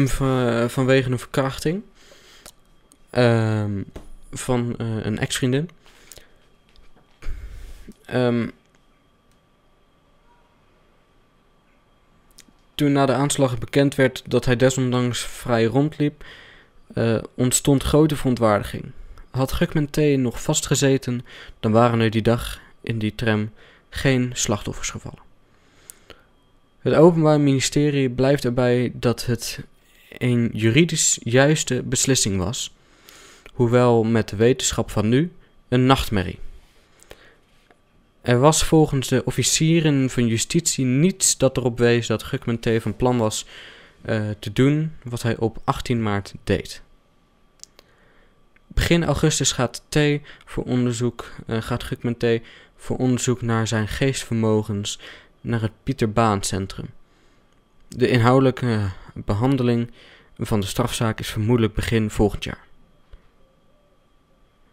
[0.07, 1.83] van- vanwege een verkrachting
[3.09, 3.81] ehm,
[4.31, 5.69] van een ex-vriendin.
[8.07, 8.47] Ehm,
[12.75, 16.23] toen na de aanslag bekend werd dat hij desondanks vrij rondliep,
[16.93, 18.91] eh, ontstond grote verontwaardiging.
[19.31, 19.97] Had Gukman T.
[19.97, 21.25] nog vastgezeten,
[21.59, 23.51] dan waren er die dag in die tram
[23.89, 25.25] geen slachtoffers gevallen.
[26.79, 29.59] Het Openbaar Ministerie blijft erbij dat het
[30.17, 32.73] een juridisch juiste beslissing was,
[33.53, 35.31] hoewel met de wetenschap van nu
[35.67, 36.39] een nachtmerrie.
[38.27, 42.69] Er was volgens de officieren van justitie niets dat erop wees dat Gukman T.
[42.79, 43.45] van plan was
[44.01, 46.81] eh, te doen wat hij op 18 maart deed.
[48.67, 49.97] Begin augustus gaat, T
[50.45, 52.25] voor onderzoek, eh, gaat T.
[52.75, 54.99] voor onderzoek naar zijn geestvermogens
[55.41, 56.89] naar het Pieter Baan Centrum.
[57.87, 59.91] De inhoudelijke behandeling
[60.37, 62.65] van de strafzaak is vermoedelijk begin volgend jaar.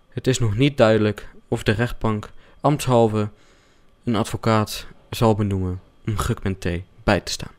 [0.09, 3.29] Het is nog niet duidelijk of de rechtbank ambtshalve
[4.05, 6.67] een advocaat zal benoemen om Gukman T.
[7.05, 7.53] bij te staan.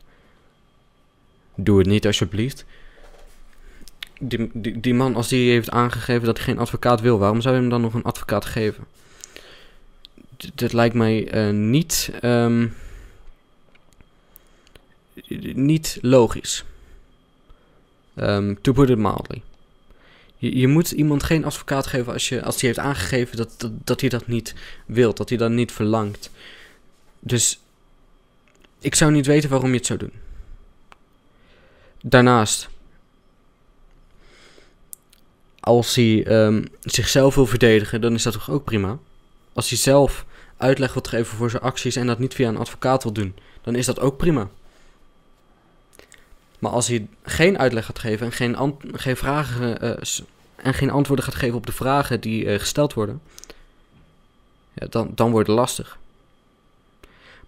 [1.54, 2.64] Doe het niet alsjeblieft.
[4.20, 7.60] Die, die, man, als die heeft aangegeven dat hij geen advocaat wil, waarom zou je
[7.60, 8.84] hem dan nog een advocaat geven?
[10.36, 12.68] D- Dit lijkt mij eh, niet, ehm,
[15.54, 16.64] niet logisch.
[18.14, 19.42] Ehm, to put it mildly.
[20.36, 24.00] Je, je moet iemand geen advocaat geven als, je, als heeft aangegeven dat, dat, dat
[24.00, 24.54] hij dat niet
[24.86, 26.30] wil, dat hij dat niet verlangt.
[27.20, 27.60] Dus
[28.80, 30.12] ik zou niet weten waarom je het zou doen.
[32.02, 32.68] Daarnaast,
[35.60, 38.98] als hij ehm, zichzelf wil verdedigen, dan is dat toch ook prima.
[39.52, 40.24] Als hij zelf
[40.56, 43.74] uitleg wil geven voor zijn acties en dat niet via een advocaat wil doen, dan
[43.74, 44.50] is dat ook prima.
[46.66, 50.20] Maar als hij geen uitleg gaat geven en geen, geen vragen eh,
[50.56, 53.20] en geen antwoorden gaat geven op de vragen die eh, gesteld worden,
[54.72, 55.98] ja, dan, dan wordt het lastig.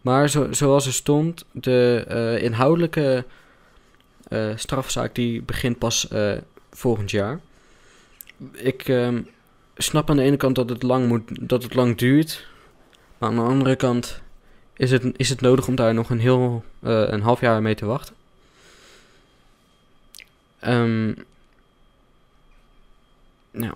[0.00, 3.24] Maar zo, zoals er stond, de eh, inhoudelijke
[4.54, 6.09] strafzaak die begint pas
[6.70, 7.40] volgend jaar.
[8.52, 9.22] Ik ehm,
[9.76, 12.46] snap aan de ene kant dat het lang, moet, dat het lang duurt.
[13.18, 14.20] Maar aan de andere kant
[14.76, 17.87] is het, is het nodig om daar nog een heel een half jaar mee te
[17.87, 18.16] wachten.
[20.59, 21.12] Ehm
[23.51, 23.75] ja.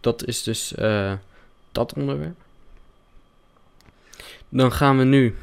[0.00, 1.12] Dat is dus eh,
[1.72, 2.36] dat onderwerp.
[4.48, 5.36] Dan gaan we nu.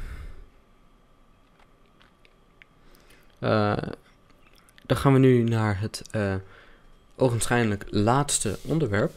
[3.38, 3.76] eh,
[4.86, 6.34] dan gaan we nu naar het eh
[7.16, 9.12] ogenschijnlijk laatste onderwerp.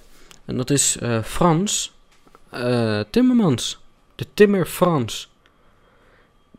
[0.45, 1.93] En dat is eh, Frans
[3.09, 3.82] Timmermans.
[4.15, 5.31] De Timmer Frans.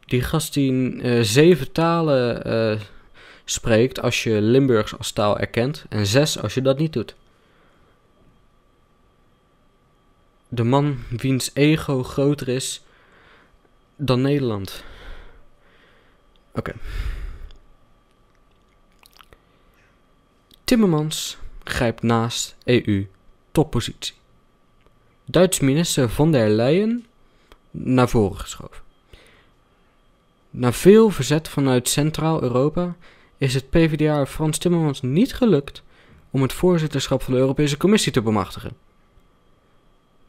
[0.06, 2.80] Die gast die eh, zeven talen eh,
[3.44, 5.84] spreekt als je Limburgs als taal erkent.
[5.88, 7.14] En zes als je dat niet doet.
[10.48, 12.82] De man wiens ego groter is
[13.96, 14.84] dan Nederland.
[16.52, 16.74] Oké.
[20.64, 23.06] Timmermans grijpt naast EU
[23.52, 24.14] toppositie.
[25.24, 27.06] Duits minister von der Leyen
[27.76, 28.82] naar voren geschoven.
[30.50, 32.96] Na veel verzet vanuit Centraal-Europa
[33.38, 35.82] is het PvdA Frans Timmermans niet gelukt
[36.30, 38.76] om het voorzitterschap van de Europese Commissie te bemachtigen.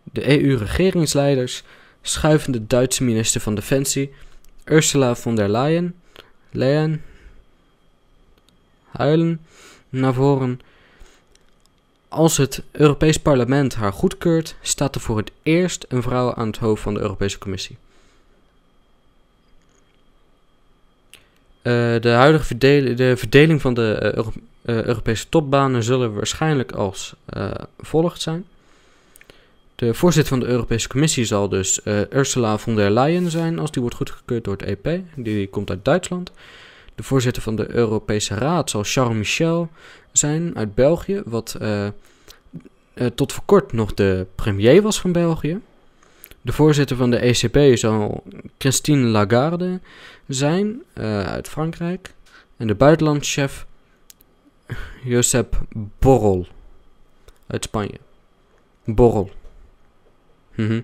[0.03, 1.63] De EU-regeringsleiders
[2.01, 4.11] schuiven de Duitse minister van Defensie
[4.65, 5.95] Ursula von der Leyen,
[6.51, 7.03] Leyen
[8.85, 9.45] huilen
[9.89, 10.59] naar voren.
[12.07, 16.57] Als het Europees Parlement haar goedkeurt, staat er voor het eerst een vrouw aan het
[16.57, 17.77] hoofd van de Europese Commissie.
[21.65, 24.25] Eh, de huidige verdeel- de verdeling van de eh,
[24.61, 27.15] eh, Europese topbanen zullen waarschijnlijk als
[27.79, 28.45] volgt zijn.
[29.75, 33.81] De voorzitter van de Europese Commissie zal dus Ursula von der Leyen zijn als die
[33.81, 34.99] wordt goedgekeurd door het EP.
[35.15, 36.31] Die komt uit Duitsland.
[36.95, 39.69] De voorzitter van de Europese Raad zal Charles Michel
[40.17, 41.91] zijn uit België, wat eh, eh,
[43.15, 45.59] tot voor kort nog de premier was van België.
[46.41, 48.23] De voorzitter van de ECB zal
[48.57, 49.79] Christine Lagarde
[50.27, 52.13] zijn eh, uit Frankrijk.
[52.57, 53.65] En de buitenlandschef
[55.03, 55.61] Josep
[55.99, 56.47] Borrell
[57.47, 57.99] uit Spanje.
[58.83, 59.31] Borrell.
[60.55, 60.81] Mhm.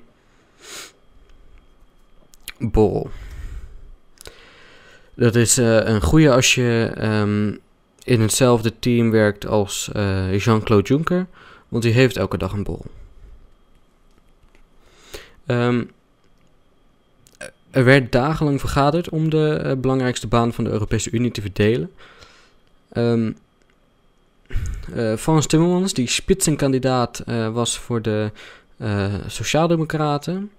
[2.60, 3.12] Borrell.
[5.14, 7.54] Dat is een goede als je ehm,
[8.04, 11.28] in hetzelfde team werkt als eh, Jean-Claude Juncker,
[11.68, 12.92] want die heeft elke dag een borrel.
[15.46, 15.84] Ehm,
[17.72, 21.92] er werd dagenlang vergaderd om de eh, belangrijkste baan van de Europese Unie te verdelen.
[22.94, 23.38] Um,
[24.96, 28.32] uh, Frans Timmermans, die spitsenkandidaat was voor de
[29.28, 30.52] Sociaaldemocraten.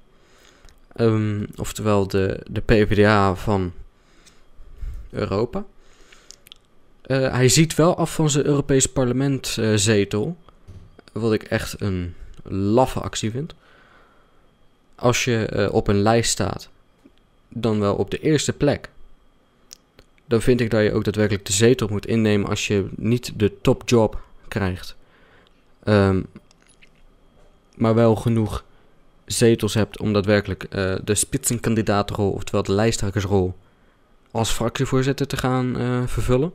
[0.96, 3.72] Um, oftewel de, de PvdA van
[5.10, 5.64] Europa.
[7.06, 10.36] Hij ziet wel af van zijn Europees parlement zetel.
[11.12, 13.54] Wat ik echt een laffe actie vind.
[14.94, 16.68] Als je op een lijst staat,
[17.48, 18.90] dan wel op de eerste plek
[20.32, 23.60] dan vind ik dat je ook daadwerkelijk de zetel moet innemen als je niet de
[23.60, 24.96] topjob krijgt.
[25.84, 26.26] Um,
[27.74, 28.64] maar wel genoeg
[29.24, 33.54] zetels hebt om daadwerkelijk uh, de spitsenkandidatenrol, oftewel de lijsttrekkersrol,
[34.30, 35.76] als fractievoorzitter te gaan
[36.08, 36.52] vervullen.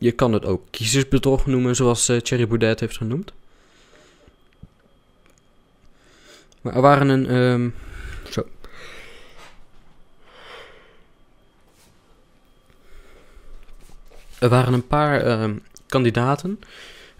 [0.00, 3.32] Je kan het ook kiezersbedrog noemen, zoals uh, Thierry Boudet heeft genoemd.
[6.60, 7.34] Maar er waren een.
[7.34, 7.74] Um,
[8.30, 8.46] zo.
[14.38, 15.50] Er waren een paar uh,
[15.86, 16.60] kandidaten.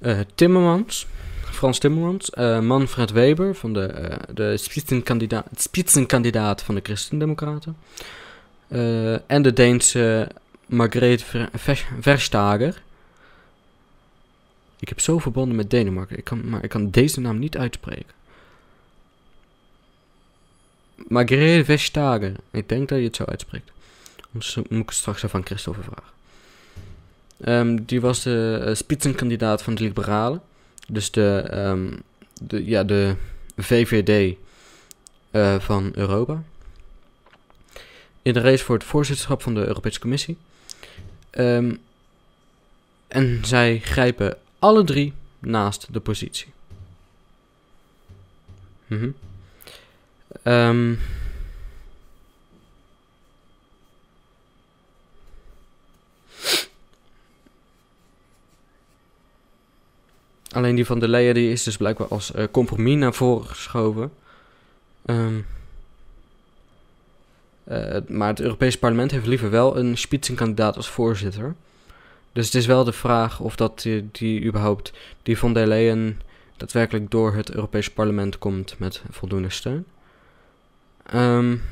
[0.02, 1.06] Uh, Timmermans,
[1.44, 7.76] Frans Timmermans, uh, Manfred Weber van de, de spitsenkandidaat, spitsenkandidaat van de Christendemocraten.
[9.26, 10.28] en de Deense
[10.70, 12.82] Margrethe Ver Verstager.
[14.78, 18.14] Ik heb zo verbonden met Denemarken, ik kan, maar ik kan deze naam niet uitspreken.
[21.08, 22.32] Margrethe Verstager.
[22.50, 23.70] Ik denk dat je het zo uitspreekt.
[24.30, 26.18] Moet ik straks even aan Christopher vragen.
[27.44, 30.42] Um, die was de uh, spitsenkandidaat van de Liberalen.
[30.88, 32.02] Dus de, um,
[32.42, 33.14] de, ja, de
[33.56, 34.36] VVD
[35.30, 36.42] uh, van Europa.
[38.22, 40.36] In de race voor het voorzitterschap van de Europese Commissie.
[41.30, 41.80] Um,
[43.08, 46.52] en zij grijpen alle drie naast de positie.
[48.86, 49.14] -hmm.
[50.44, 50.98] um,
[60.52, 64.12] Alleen die van de Leyen die is dus blijkbaar als uh, compromis naar voren geschoven.
[65.04, 65.46] Um,
[67.70, 71.54] uh, maar het Europese parlement heeft liever wel een spitsenkandidaat als voorzitter.
[72.32, 76.20] Dus het is wel de vraag of dat die, die überhaupt, die van der Leyen,
[76.56, 79.84] daadwerkelijk door het Europese parlement komt met voldoende steun.
[81.14, 81.62] Um,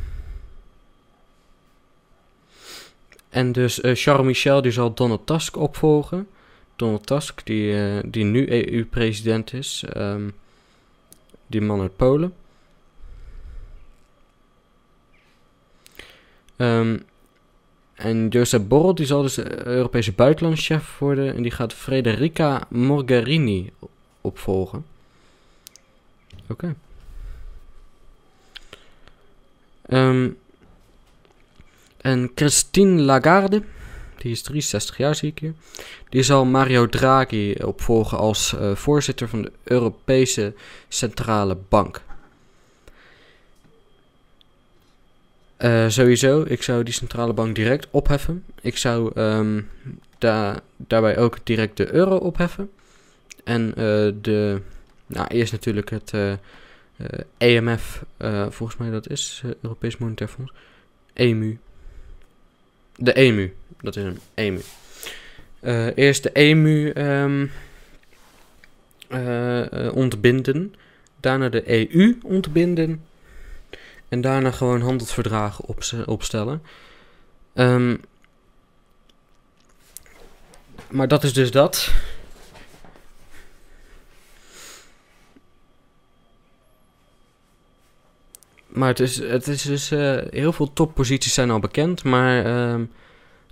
[3.29, 6.29] en dus uh, Charles Michel die zal Donald Tusk opvolgen.
[6.77, 9.85] Donald Tusk, die, uh, die nu EU-president is.
[9.97, 10.35] Um,
[11.47, 12.33] die man uit Polen.
[16.59, 17.03] Um,
[17.95, 21.35] en Josep Borrell, die zal dus Europese buitenlandschef worden.
[21.35, 23.73] En die gaat Frederica Mogherini
[24.21, 24.85] opvolgen.
[26.47, 26.75] Oké.
[29.89, 30.39] Um,
[31.97, 33.63] en Christine Lagarde
[34.19, 35.55] die is 63 jaar, zie ik hier.
[36.09, 40.55] Die zal Mario Draghi opvolgen als uh, voorzitter van de Europese
[40.89, 42.03] Centrale Bank.
[45.59, 48.45] Uh, sowieso, ik zou die centrale bank direct opheffen.
[48.61, 49.69] Ik zou um,
[50.19, 52.71] da daarbij ook direct de euro opheffen.
[53.45, 53.75] En uh,
[54.21, 54.61] de,
[55.07, 56.13] nou eerst natuurlijk het
[57.39, 58.05] EMF,
[58.49, 60.53] volgens mij dat is, Europees Monetair Fonds.
[61.13, 61.59] EMU.
[62.97, 64.61] De EMU, dat is een EMU.
[65.95, 67.51] Eerst de EMU um,
[69.09, 70.75] uh, ontbinden.
[71.21, 73.03] Daarna de EU ontbinden.
[74.09, 76.63] En daarna gewoon handelsverdragen op, opstellen.
[77.55, 78.01] Um,
[80.91, 81.93] maar dat is dus dat.
[88.67, 89.93] Maar het is, het is dus.
[89.93, 92.05] Uh, heel veel topposities zijn al bekend.
[92.05, 92.47] Maar.
[92.47, 92.85] Uh,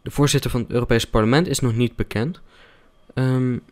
[0.07, 2.41] de voorzitter van het Europese parlement is nog niet bekend.
[3.15, 3.63] Um,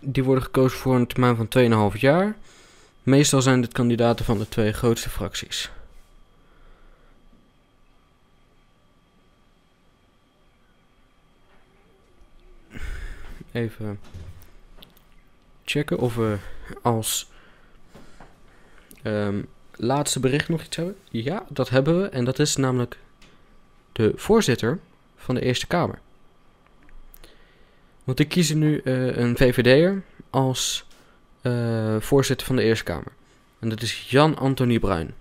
[0.00, 2.36] die worden gekozen voor een termijn van 2,5 jaar.
[3.08, 5.70] Meestal zijn dit kandidaten van de twee grootste fracties.
[13.52, 14.00] Even
[15.64, 16.36] checken of we
[16.82, 17.30] als
[19.02, 20.96] um, laatste bericht nog iets hebben?
[21.10, 22.08] Ja, dat hebben we.
[22.08, 22.98] En dat is namelijk
[23.92, 24.78] de voorzitter
[25.16, 25.98] van de Eerste Kamer.
[28.04, 30.86] Want die kiezen nu eh, een VVD'er als
[31.42, 33.12] eh, voorzitter van de Eerste Kamer.
[33.58, 35.14] En dat is Jan-Antonie Bruin.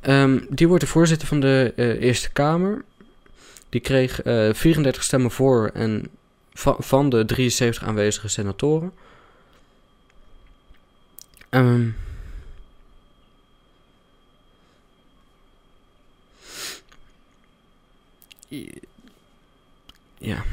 [0.00, 2.84] Ehm, die wordt de voorzitter van de eh, Eerste Kamer.
[3.68, 6.08] Die kreeg eh 34 stemmen voor en
[6.52, 8.92] va- van de 73 aanwezige senatoren.
[11.48, 11.88] Ehm,
[20.18, 20.44] ja.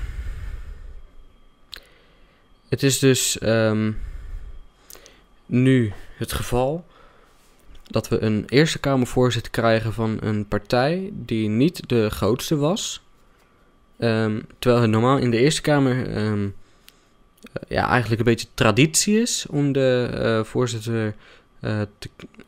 [2.71, 3.91] Het is dus ehm,
[5.45, 6.85] nu het geval
[7.83, 13.01] dat we een Eerste Kamervoorzitter krijgen van een partij die niet de grootste was.
[13.97, 16.43] Ehm, terwijl het normaal in de Eerste Kamer ehm,
[17.53, 21.15] eh, ja, eigenlijk een beetje traditie is om de, eh, voorzitter,
[21.59, 21.81] eh,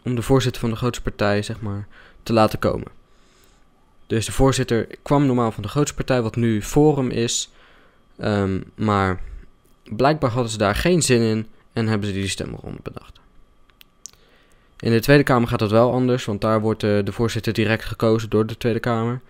[0.04, 1.88] om de voorzitter van de grootste partij zeg maar,
[2.24, 2.88] te laten komen.
[4.08, 7.50] Dus de voorzitter kwam normaal van de grootste partij, wat nu Forum is.
[8.76, 9.20] Maar
[9.84, 13.22] blijkbaar hadden ze daar geen zin in en hebben ze die stemronde bedacht.
[14.84, 17.86] In de Tweede Kamer gaat dat wel anders, want daar wordt eh, de voorzitter direct
[17.86, 19.22] gekozen door de Tweede Kamer.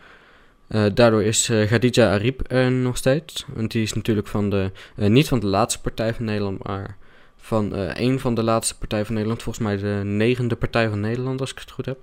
[0.67, 3.45] Eh, daardoor is eh Khadija er nog steeds.
[3.53, 6.97] Want die is natuurlijk van de, niet van de laatste partij van Nederland, maar
[7.37, 9.43] van een van de laatste partijen van Nederland.
[9.43, 11.97] Volgens mij de negende partij van Nederland, als ik het goed heb.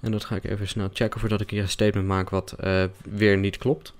[0.00, 2.54] En dat ga ik even snel checken voordat ik hier een statement maak wat
[3.10, 3.92] weer niet klopt.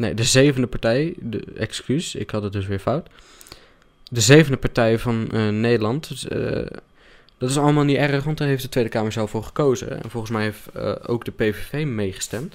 [0.00, 3.08] Nee, de zevende partij, de, excuus, ik had het dus weer fout.
[4.10, 6.08] De zevende partij van eh, Nederland.
[6.08, 6.66] Dus, eh,
[7.38, 10.02] dat is allemaal niet erg, want daar heeft de Tweede Kamer zelf voor gekozen.
[10.02, 12.54] En volgens mij heeft eh, ook de PVV meegestemd.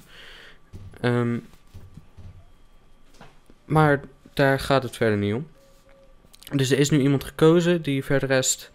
[1.00, 1.38] Ehm,
[3.64, 4.00] maar
[4.32, 5.46] daar gaat het verder niet om.
[6.52, 8.70] Dus er is nu iemand gekozen die verder rest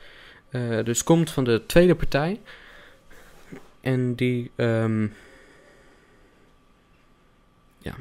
[0.83, 2.39] dus komt van de tweede partij.
[3.81, 5.07] En die, ehm,
[7.77, 7.95] ja.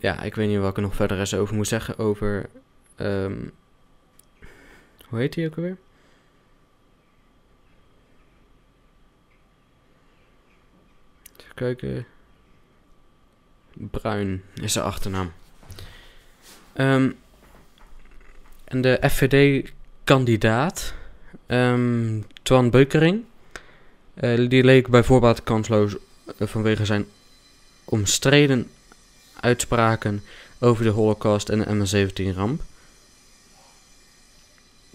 [0.00, 2.48] Ja, ik weet niet wat ik er nog verder eens over moet zeggen over,
[2.96, 3.38] ehm,
[5.06, 5.76] hoe heet die ook alweer?
[11.36, 12.06] Even kijken.
[13.72, 15.32] Bruin is de achternaam.
[16.72, 17.10] Ehm,
[18.64, 20.94] en de FVD-kandidaat,
[21.46, 23.24] ehm Twan Beukering,
[24.14, 25.96] eh, die leek bij voorbaat kansloos
[26.38, 27.06] eh, vanwege zijn
[27.84, 28.70] omstreden
[29.40, 30.22] uitspraken
[30.58, 32.62] over de Holocaust en de MS-17-ramp.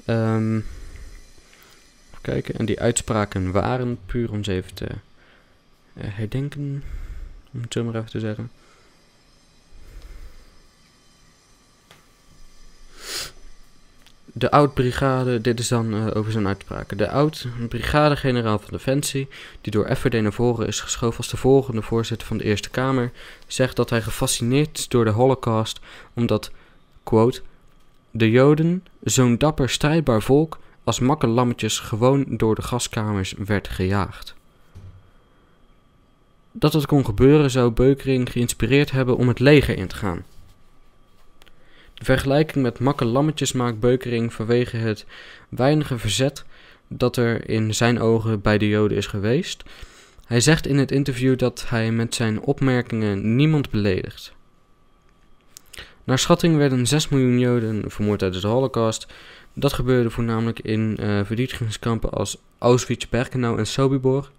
[0.06, 4.88] Ehm, even kijken, en die uitspraken waren puur om ze even te
[6.00, 6.84] herdenken,
[7.54, 8.52] om het zo maar even te zeggen.
[14.38, 16.98] De oud-brigade, dit is dan eh, over zijn uitspraken.
[16.98, 19.28] De oud-brigade-generaal van Defensie,
[19.62, 23.12] die door FVD naar voren is geschoven als de volgende voorzitter van de Eerste Kamer,
[23.48, 25.80] zegt dat hij gefascineerd is door de Holocaust,
[26.14, 26.52] omdat,
[27.04, 27.42] quote,
[28.12, 34.36] de Joden, zo'n dapper strijdbaar volk, als makke lammetjes gewoon door de gaskamers werd gejaagd.
[36.52, 40.24] Dat het kon gebeuren zou Beukering geïnspireerd hebben om het leger in te gaan.
[41.96, 45.06] De vergelijking met makke lammetjes maakt Beukering vanwege het
[45.50, 46.46] weinige verzet
[46.88, 49.64] dat er in zijn ogen bij de Joden is geweest.
[50.26, 54.34] Hij zegt in het interview dat hij met zijn opmerkingen niemand beledigt.
[56.04, 59.08] Naar schatting werden 6 miljoen Joden vermoord tijdens de Holocaust.
[59.54, 64.32] Dat gebeurde voornamelijk in verdedigingskampen als Auschwitz, Birkenau en Sobibor.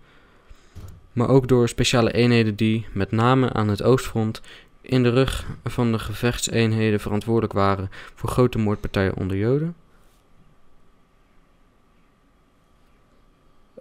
[1.12, 4.40] Maar ook door speciale eenheden die, met name aan het oostfront,
[4.86, 9.76] in de rug van de gevechtseenheden verantwoordelijk waren voor grote moordpartijen onder Joden.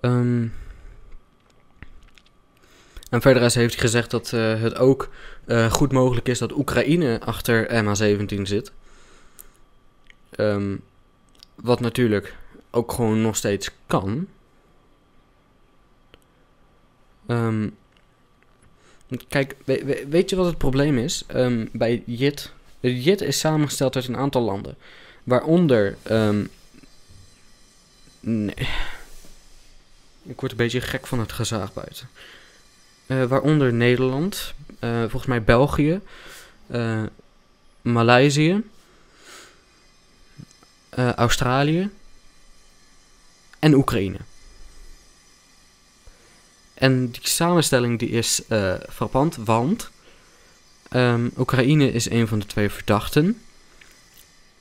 [0.02, 0.48] Ehm,
[3.10, 5.10] en verder heeft hij gezegd dat eh, het ook
[5.46, 8.72] eh, goed mogelijk is dat Oekraïne achter MH17 zit.
[10.30, 10.76] Ehm,
[11.56, 12.36] wat natuurlijk
[12.72, 14.28] ook gewoon nog steeds kan.
[17.26, 17.70] Ehm,
[19.28, 22.52] kijk, we- we- weet je wat het probleem is Ehm, bij JIT?
[22.80, 24.76] JIT is samengesteld uit een aantal landen.
[25.24, 25.98] Waaronder.
[26.04, 26.46] ehm,
[28.20, 28.68] nee.
[30.24, 32.10] Ik word een beetje gek van het gezaag buiten.
[33.08, 36.02] Eh, waaronder Nederland, eh, volgens mij België,
[36.68, 37.04] eh,
[37.82, 38.64] Maleisië,
[41.16, 41.90] Australië
[43.60, 44.18] en Oekraïne.
[46.76, 49.92] En die samenstelling die is eh frappant, want
[50.96, 53.42] Ehm, Oekraïne is een van de twee verdachten.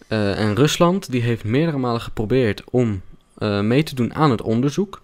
[0.07, 3.03] Eh, en Rusland die heeft meerdere malen geprobeerd om
[3.39, 5.03] eh, mee te doen aan het onderzoek.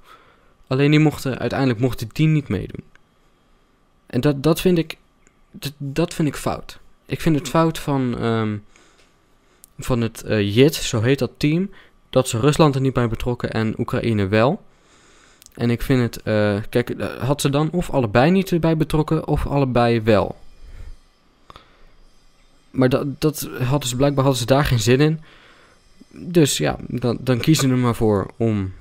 [0.66, 2.84] Alleen die mochten, uiteindelijk mochten die niet meedoen.
[4.06, 4.96] En dat, dat, vind, ik,
[5.76, 6.78] dat, vind ik fout.
[7.06, 8.56] Ik vind het fout van, ehm,
[9.78, 11.70] van het uh, JIT, zo heet dat team,
[12.10, 14.62] dat ze Rusland er niet bij betrokken en Oekraïne wel.
[15.54, 19.46] En ik vind het, uh, kijk, had ze dan of allebei niet erbij betrokken of
[19.46, 20.38] allebei wel.
[22.70, 25.20] Maar dat, dat hadden ze blijkbaar hadden ze daar geen zin in.
[26.08, 28.72] Dus ja, dan, dan kiezen ze er maar voor om,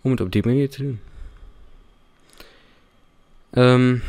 [0.00, 1.00] om het op die manier te doen.
[3.52, 4.02] Um,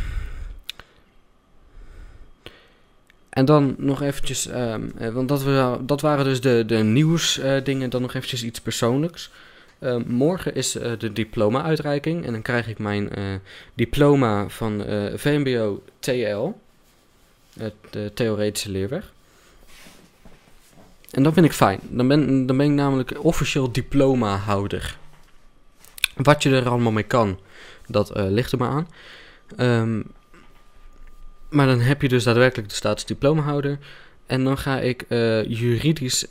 [3.30, 7.90] en dan nog eventjes, um, want dat, we, dat waren dus de, de nieuwsdingen, uh,
[7.90, 9.32] dan nog eventjes iets persoonlijks.
[9.84, 13.12] Uh, morgen is uh, de diploma-uitreiking en dan krijg ik mijn
[13.74, 14.84] diploma van
[15.16, 16.54] VMBO TL
[17.90, 19.14] de theoretische leerweg.
[21.12, 21.80] En dat vind ik fijn.
[21.90, 24.98] Dan ben, dan ben ik namelijk officieel diploma-houder.
[26.16, 27.40] Wat je er allemaal mee kan,
[27.88, 28.88] dat ligt er maar aan.
[29.58, 30.04] Um,
[31.50, 33.78] maar dan heb je dus daadwerkelijk de status diplomahouder.
[34.26, 35.06] En dan ga ik
[35.48, 36.26] juridisch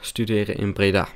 [0.00, 1.08] studeren in Breda.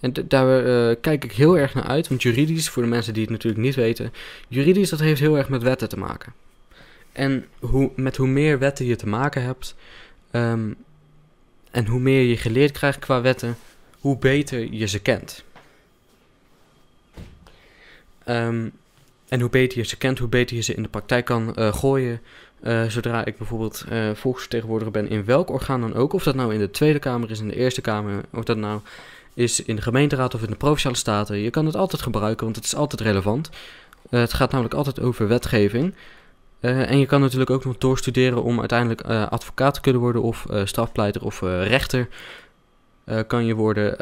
[0.00, 2.08] En daar kijk ik heel erg naar uit.
[2.08, 4.12] Want juridisch, voor de mensen die het natuurlijk niet weten...
[4.48, 6.32] Juridisch, dat heeft heel erg met wetten te maken.
[7.12, 9.74] En hoe, met hoe meer wetten je te maken hebt,
[10.32, 10.76] um,
[11.70, 13.56] en hoe meer je geleerd krijgt qua wetten,
[14.00, 15.44] hoe beter je ze kent.
[18.28, 18.72] Um,
[19.28, 21.74] en hoe beter je ze kent, hoe beter je ze in de praktijk kan uh,
[21.74, 22.20] gooien.
[22.62, 23.84] Uh, zodra ik bijvoorbeeld
[24.14, 27.40] volksvertegenwoordiger ben in welk orgaan dan ook, of dat nou in de Tweede Kamer is,
[27.40, 28.80] in de Eerste Kamer, of dat nou
[29.34, 32.56] is in de gemeenteraad of in de provinciale staten, je kan het altijd gebruiken, want
[32.56, 33.50] het is altijd relevant.
[34.10, 35.94] het gaat namelijk altijd over wetgeving.
[36.60, 40.22] Uh, en je kan natuurlijk ook nog doorstuderen om uiteindelijk uh, advocaat te kunnen worden
[40.22, 42.08] of strafpleiter of rechter
[43.26, 43.98] kan je worden.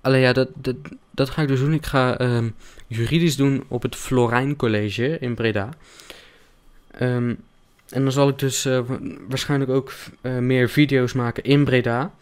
[0.00, 0.76] alleen ja, dat, dat,
[1.10, 1.72] dat ga ik dus doen.
[1.72, 2.54] Ik ga um,
[2.86, 5.68] juridisch doen op het Florijn College in Breda.
[7.00, 7.38] Um,
[7.88, 8.68] en dan zal ik dus
[9.28, 12.12] waarschijnlijk ook meer video's maken in Breda.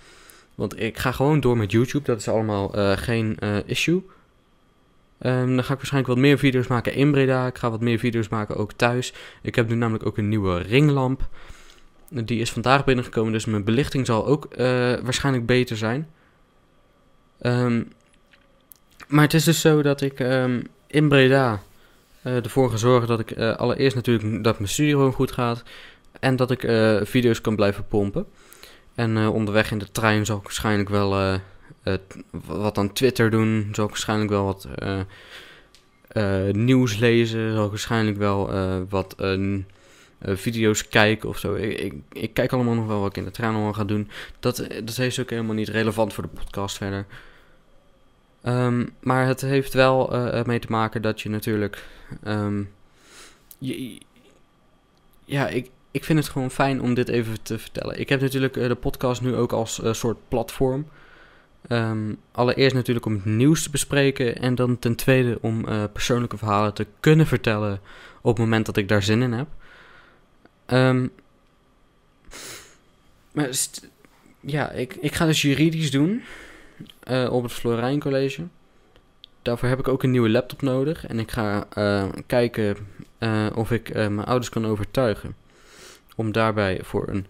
[0.61, 4.03] Want ik ga gewoon door met YouTube, dat is allemaal geen issue.
[5.23, 7.47] Um, dan ga ik waarschijnlijk wat meer video's maken in Breda.
[7.47, 9.13] Ik ga wat meer video's maken ook thuis.
[9.43, 11.29] Ik heb nu namelijk ook een nieuwe ringlamp.
[12.09, 14.59] Die is vandaag binnengekomen, dus mijn belichting zal ook uh,
[15.03, 16.09] waarschijnlijk beter zijn.
[17.43, 17.93] Um,
[19.09, 21.63] maar het is dus zo dat ik um, in Breda
[22.23, 25.63] ervoor ga zorgen dat ik allereerst natuurlijk dat mijn studie gewoon goed gaat.
[26.21, 26.61] En dat ik
[27.07, 28.27] video's kan blijven pompen.
[29.01, 31.95] En onderweg in de trein zal ik waarschijnlijk wel uh,
[32.47, 33.69] wat aan Twitter doen.
[33.73, 34.69] Zal ik waarschijnlijk wel wat
[36.13, 37.53] uh, nieuws lezen.
[37.53, 38.51] Zal ik waarschijnlijk wel
[38.89, 39.15] wat
[40.21, 41.55] video's kijken of zo.
[41.55, 44.11] Ik, ik, kijk allemaal nog wel wat ik in de trein allemaal ga doen.
[44.41, 47.07] Dat, dat is ook helemaal niet relevant voor de podcast verder.
[48.45, 50.13] Um, maar het heeft wel
[50.47, 51.85] mee te maken dat je natuurlijk.
[52.27, 52.71] Um,
[53.59, 53.99] je,
[55.25, 58.01] ja, ik, ik vind het gewoon fijn om dit even te vertellen.
[58.01, 60.87] Ik heb natuurlijk de podcast nu ook als soort platform.
[61.69, 66.39] Um, allereerst natuurlijk om het nieuws te bespreken en dan ten tweede om uh, persoonlijke
[66.39, 67.81] verhalen te kunnen vertellen
[68.21, 69.47] op het moment dat ik daar zin in heb.
[70.67, 71.11] Um,
[73.33, 73.51] maar
[74.41, 76.23] ja, ik, ik ga dus juridisch doen
[77.31, 78.47] op het Florijn College.
[79.43, 81.67] Daarvoor heb ik ook een nieuwe laptop nodig en ik ga
[82.27, 82.77] kijken
[83.55, 85.35] of ik mijn ouders kan overtuigen
[86.17, 87.27] om daarbij voor een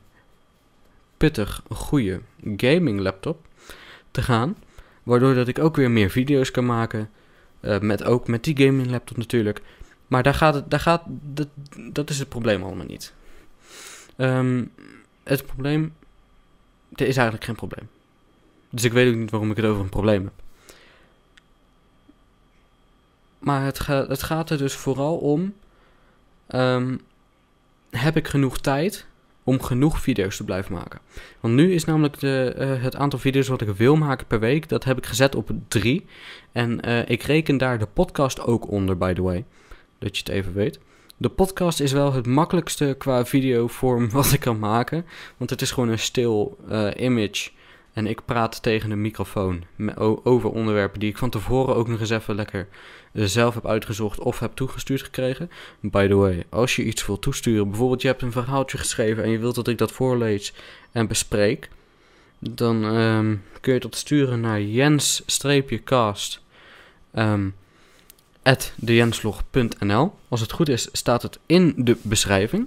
[1.16, 2.20] pittig, goede
[2.56, 3.46] gaming laptop
[4.10, 4.56] te gaan.
[5.02, 7.10] Waardoor dat ik ook weer meer video's kan maken.
[7.60, 9.60] Uh, met, ook met die gaming laptop natuurlijk.
[10.06, 11.48] Maar daar gaat het, daar gaat, dat,
[11.92, 13.12] dat is het probleem allemaal niet.
[14.16, 14.72] Um,
[15.22, 15.94] het probleem,
[16.94, 17.88] er is eigenlijk geen probleem.
[18.70, 20.32] Dus ik weet ook niet waarom ik het over een probleem heb.
[23.38, 25.54] Maar het, ga, het gaat er dus vooral om,
[26.48, 27.00] um,
[27.90, 29.06] heb ik genoeg tijd
[29.44, 31.00] om genoeg video's te blijven maken.
[31.40, 34.68] Want nu is namelijk de, uh, het aantal video's wat ik wil maken per week,
[34.68, 36.06] dat heb ik gezet op drie.
[36.52, 39.44] En uh, ik reken daar de podcast ook onder, by the way.
[39.98, 40.78] Dat je het even weet.
[41.16, 45.06] De podcast is wel het makkelijkste qua videovorm wat ik kan maken.
[45.36, 47.50] Want het is gewoon een stil uh, image.
[47.92, 49.64] En ik praat tegen een microfoon
[50.22, 52.68] over onderwerpen die ik van tevoren ook nog eens even lekker
[53.12, 55.50] zelf heb uitgezocht of heb toegestuurd gekregen.
[55.80, 59.30] By the way, als je iets wilt toesturen, bijvoorbeeld je hebt een verhaaltje geschreven en
[59.30, 60.52] je wilt dat ik dat voorlees
[60.92, 61.68] en bespreek,
[62.38, 66.40] dan um, kun je dat sturen naar jens-cast
[67.14, 67.54] um.
[70.28, 72.66] Als het goed is, staat het in de beschrijving.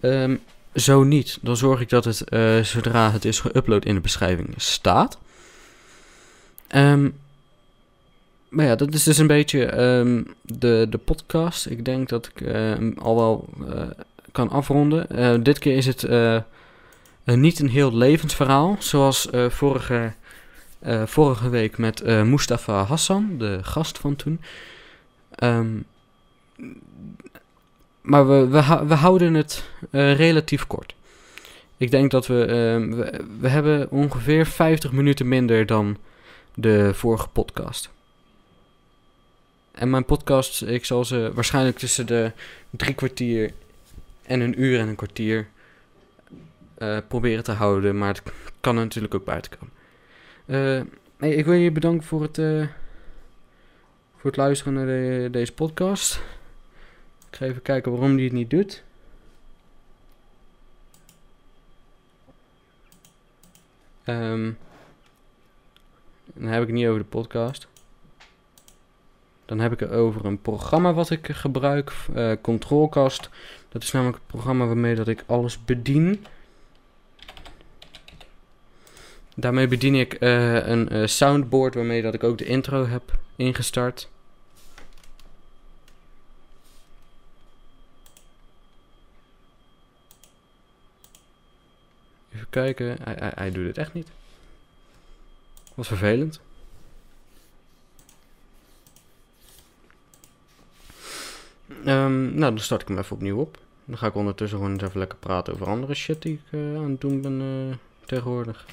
[0.00, 0.36] Ehm,
[0.74, 4.54] zo niet, dan zorg ik dat het eh, zodra het is geüpload in de beschrijving
[4.56, 5.18] staat.
[6.66, 7.10] Ehm,
[8.48, 11.66] maar ja, dat is dus een beetje ehm, de, de podcast.
[11.66, 13.82] Ik denk dat ik ehm, al wel eh,
[14.32, 15.08] kan afronden.
[15.08, 16.06] Eh, dit keer is het
[17.24, 20.12] niet een heel levensverhaal, zoals vorige,
[21.04, 24.40] vorige week met Mustafa Hassan, de gast van toen.
[28.04, 28.48] Maar we,
[28.86, 30.94] we, houden het relatief kort.
[31.76, 32.34] Ik denk dat we,
[32.90, 35.96] we, we hebben ongeveer 50 minuten minder dan
[36.54, 37.90] de vorige podcast.
[39.72, 42.32] En mijn podcast, ik zal ze waarschijnlijk tussen de
[42.70, 43.52] drie kwartier
[44.22, 45.48] en een uur en een kwartier
[46.78, 47.98] uh, proberen te houden.
[47.98, 48.22] Maar het
[48.60, 49.74] kan natuurlijk ook buiten komen.
[50.46, 50.82] Uh,
[51.16, 52.36] hey, ik wil je bedanken voor het,
[54.16, 56.20] voor het luisteren naar de, deze podcast.
[57.34, 58.82] Ik ga even kijken waarom die het niet doet.
[64.04, 64.58] Um,
[66.24, 67.68] dan heb ik het niet over de podcast.
[69.44, 73.28] Dan heb ik het over een programma wat ik gebruik, uh, Controlcast.
[73.68, 76.26] Dat is namelijk het programma waarmee dat ik alles bedien.
[79.36, 84.12] Daarmee bedien ik uh, een uh, soundboard waarmee dat ik ook de intro heb ingestart.
[92.54, 94.10] Kijken, hij, hij, doet het echt niet.
[95.74, 96.40] Wat vervelend.
[101.86, 103.58] Um, nou, dan start ik hem even opnieuw op.
[103.84, 106.76] Dan ga ik ondertussen gewoon eens even lekker praten over andere shit die ik uh,
[106.76, 107.74] aan het doen ben uh,
[108.06, 108.66] tegenwoordig.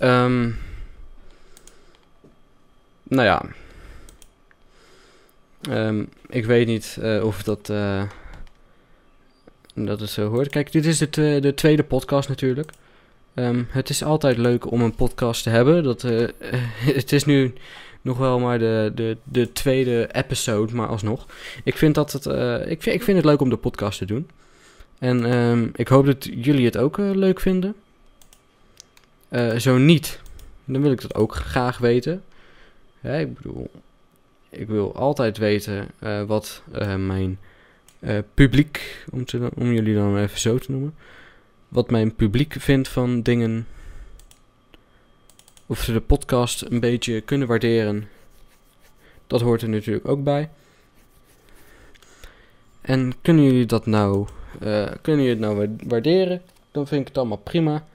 [0.00, 0.58] Um,
[3.02, 3.42] nou ja.
[5.68, 7.66] Um, ik weet niet uh, of dat,
[9.74, 10.48] dat het zo hoort.
[10.48, 12.70] Kijk, dit is de, de tweede podcast natuurlijk.
[13.34, 15.82] Um, het is altijd leuk om een podcast te hebben.
[15.82, 16.28] Dat, uh,
[16.98, 17.54] het is nu
[18.00, 21.26] nog wel maar de, de, de tweede episode, maar alsnog.
[21.64, 22.26] Ik vind, dat het,
[22.66, 24.28] ik, vind, ik vind het leuk om de podcast te doen.
[24.98, 27.74] En um, ik hoop dat jullie het ook leuk vinden.
[29.58, 30.20] zo niet,
[30.64, 32.22] dan wil ik dat ook graag weten.
[33.02, 33.70] Ik bedoel,
[34.50, 35.88] ik wil altijd weten
[36.26, 36.62] wat
[36.96, 37.38] mijn
[38.34, 39.24] publiek, om,
[39.54, 40.94] om jullie dan even zo te noemen
[41.68, 43.66] wat mijn publiek vindt van dingen.
[45.66, 48.08] Of ze de podcast een beetje kunnen waarderen.
[49.26, 50.50] Dat hoort er natuurlijk ook bij.
[52.80, 54.28] En kunnen jullie dat nou,
[55.02, 56.42] kunnen jullie het nou waarderen?
[56.70, 57.86] Dan vind ik het allemaal prima.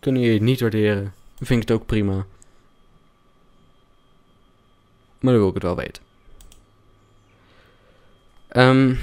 [0.00, 1.02] Kunnen jullie het niet waarderen?
[1.38, 2.26] Dan vind ik het ook prima.
[5.18, 6.03] Maar dan wil ik het wel weten.
[8.56, 8.98] Um,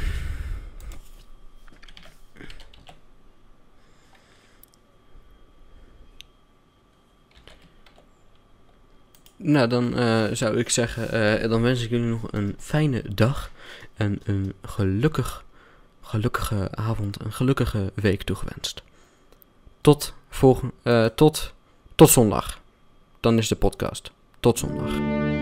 [9.43, 13.51] Nou, dan uh, zou ik zeggen, uh, dan wens ik jullie nog een fijne dag
[13.93, 15.43] en een gelukkig,
[16.01, 18.81] gelukkige avond, een gelukkige week toegewenst.
[19.81, 21.53] Tot, volgende, uh, tot,
[21.95, 22.59] tot zondag.
[23.19, 24.11] Dan is de podcast.
[24.39, 25.40] Tot zondag.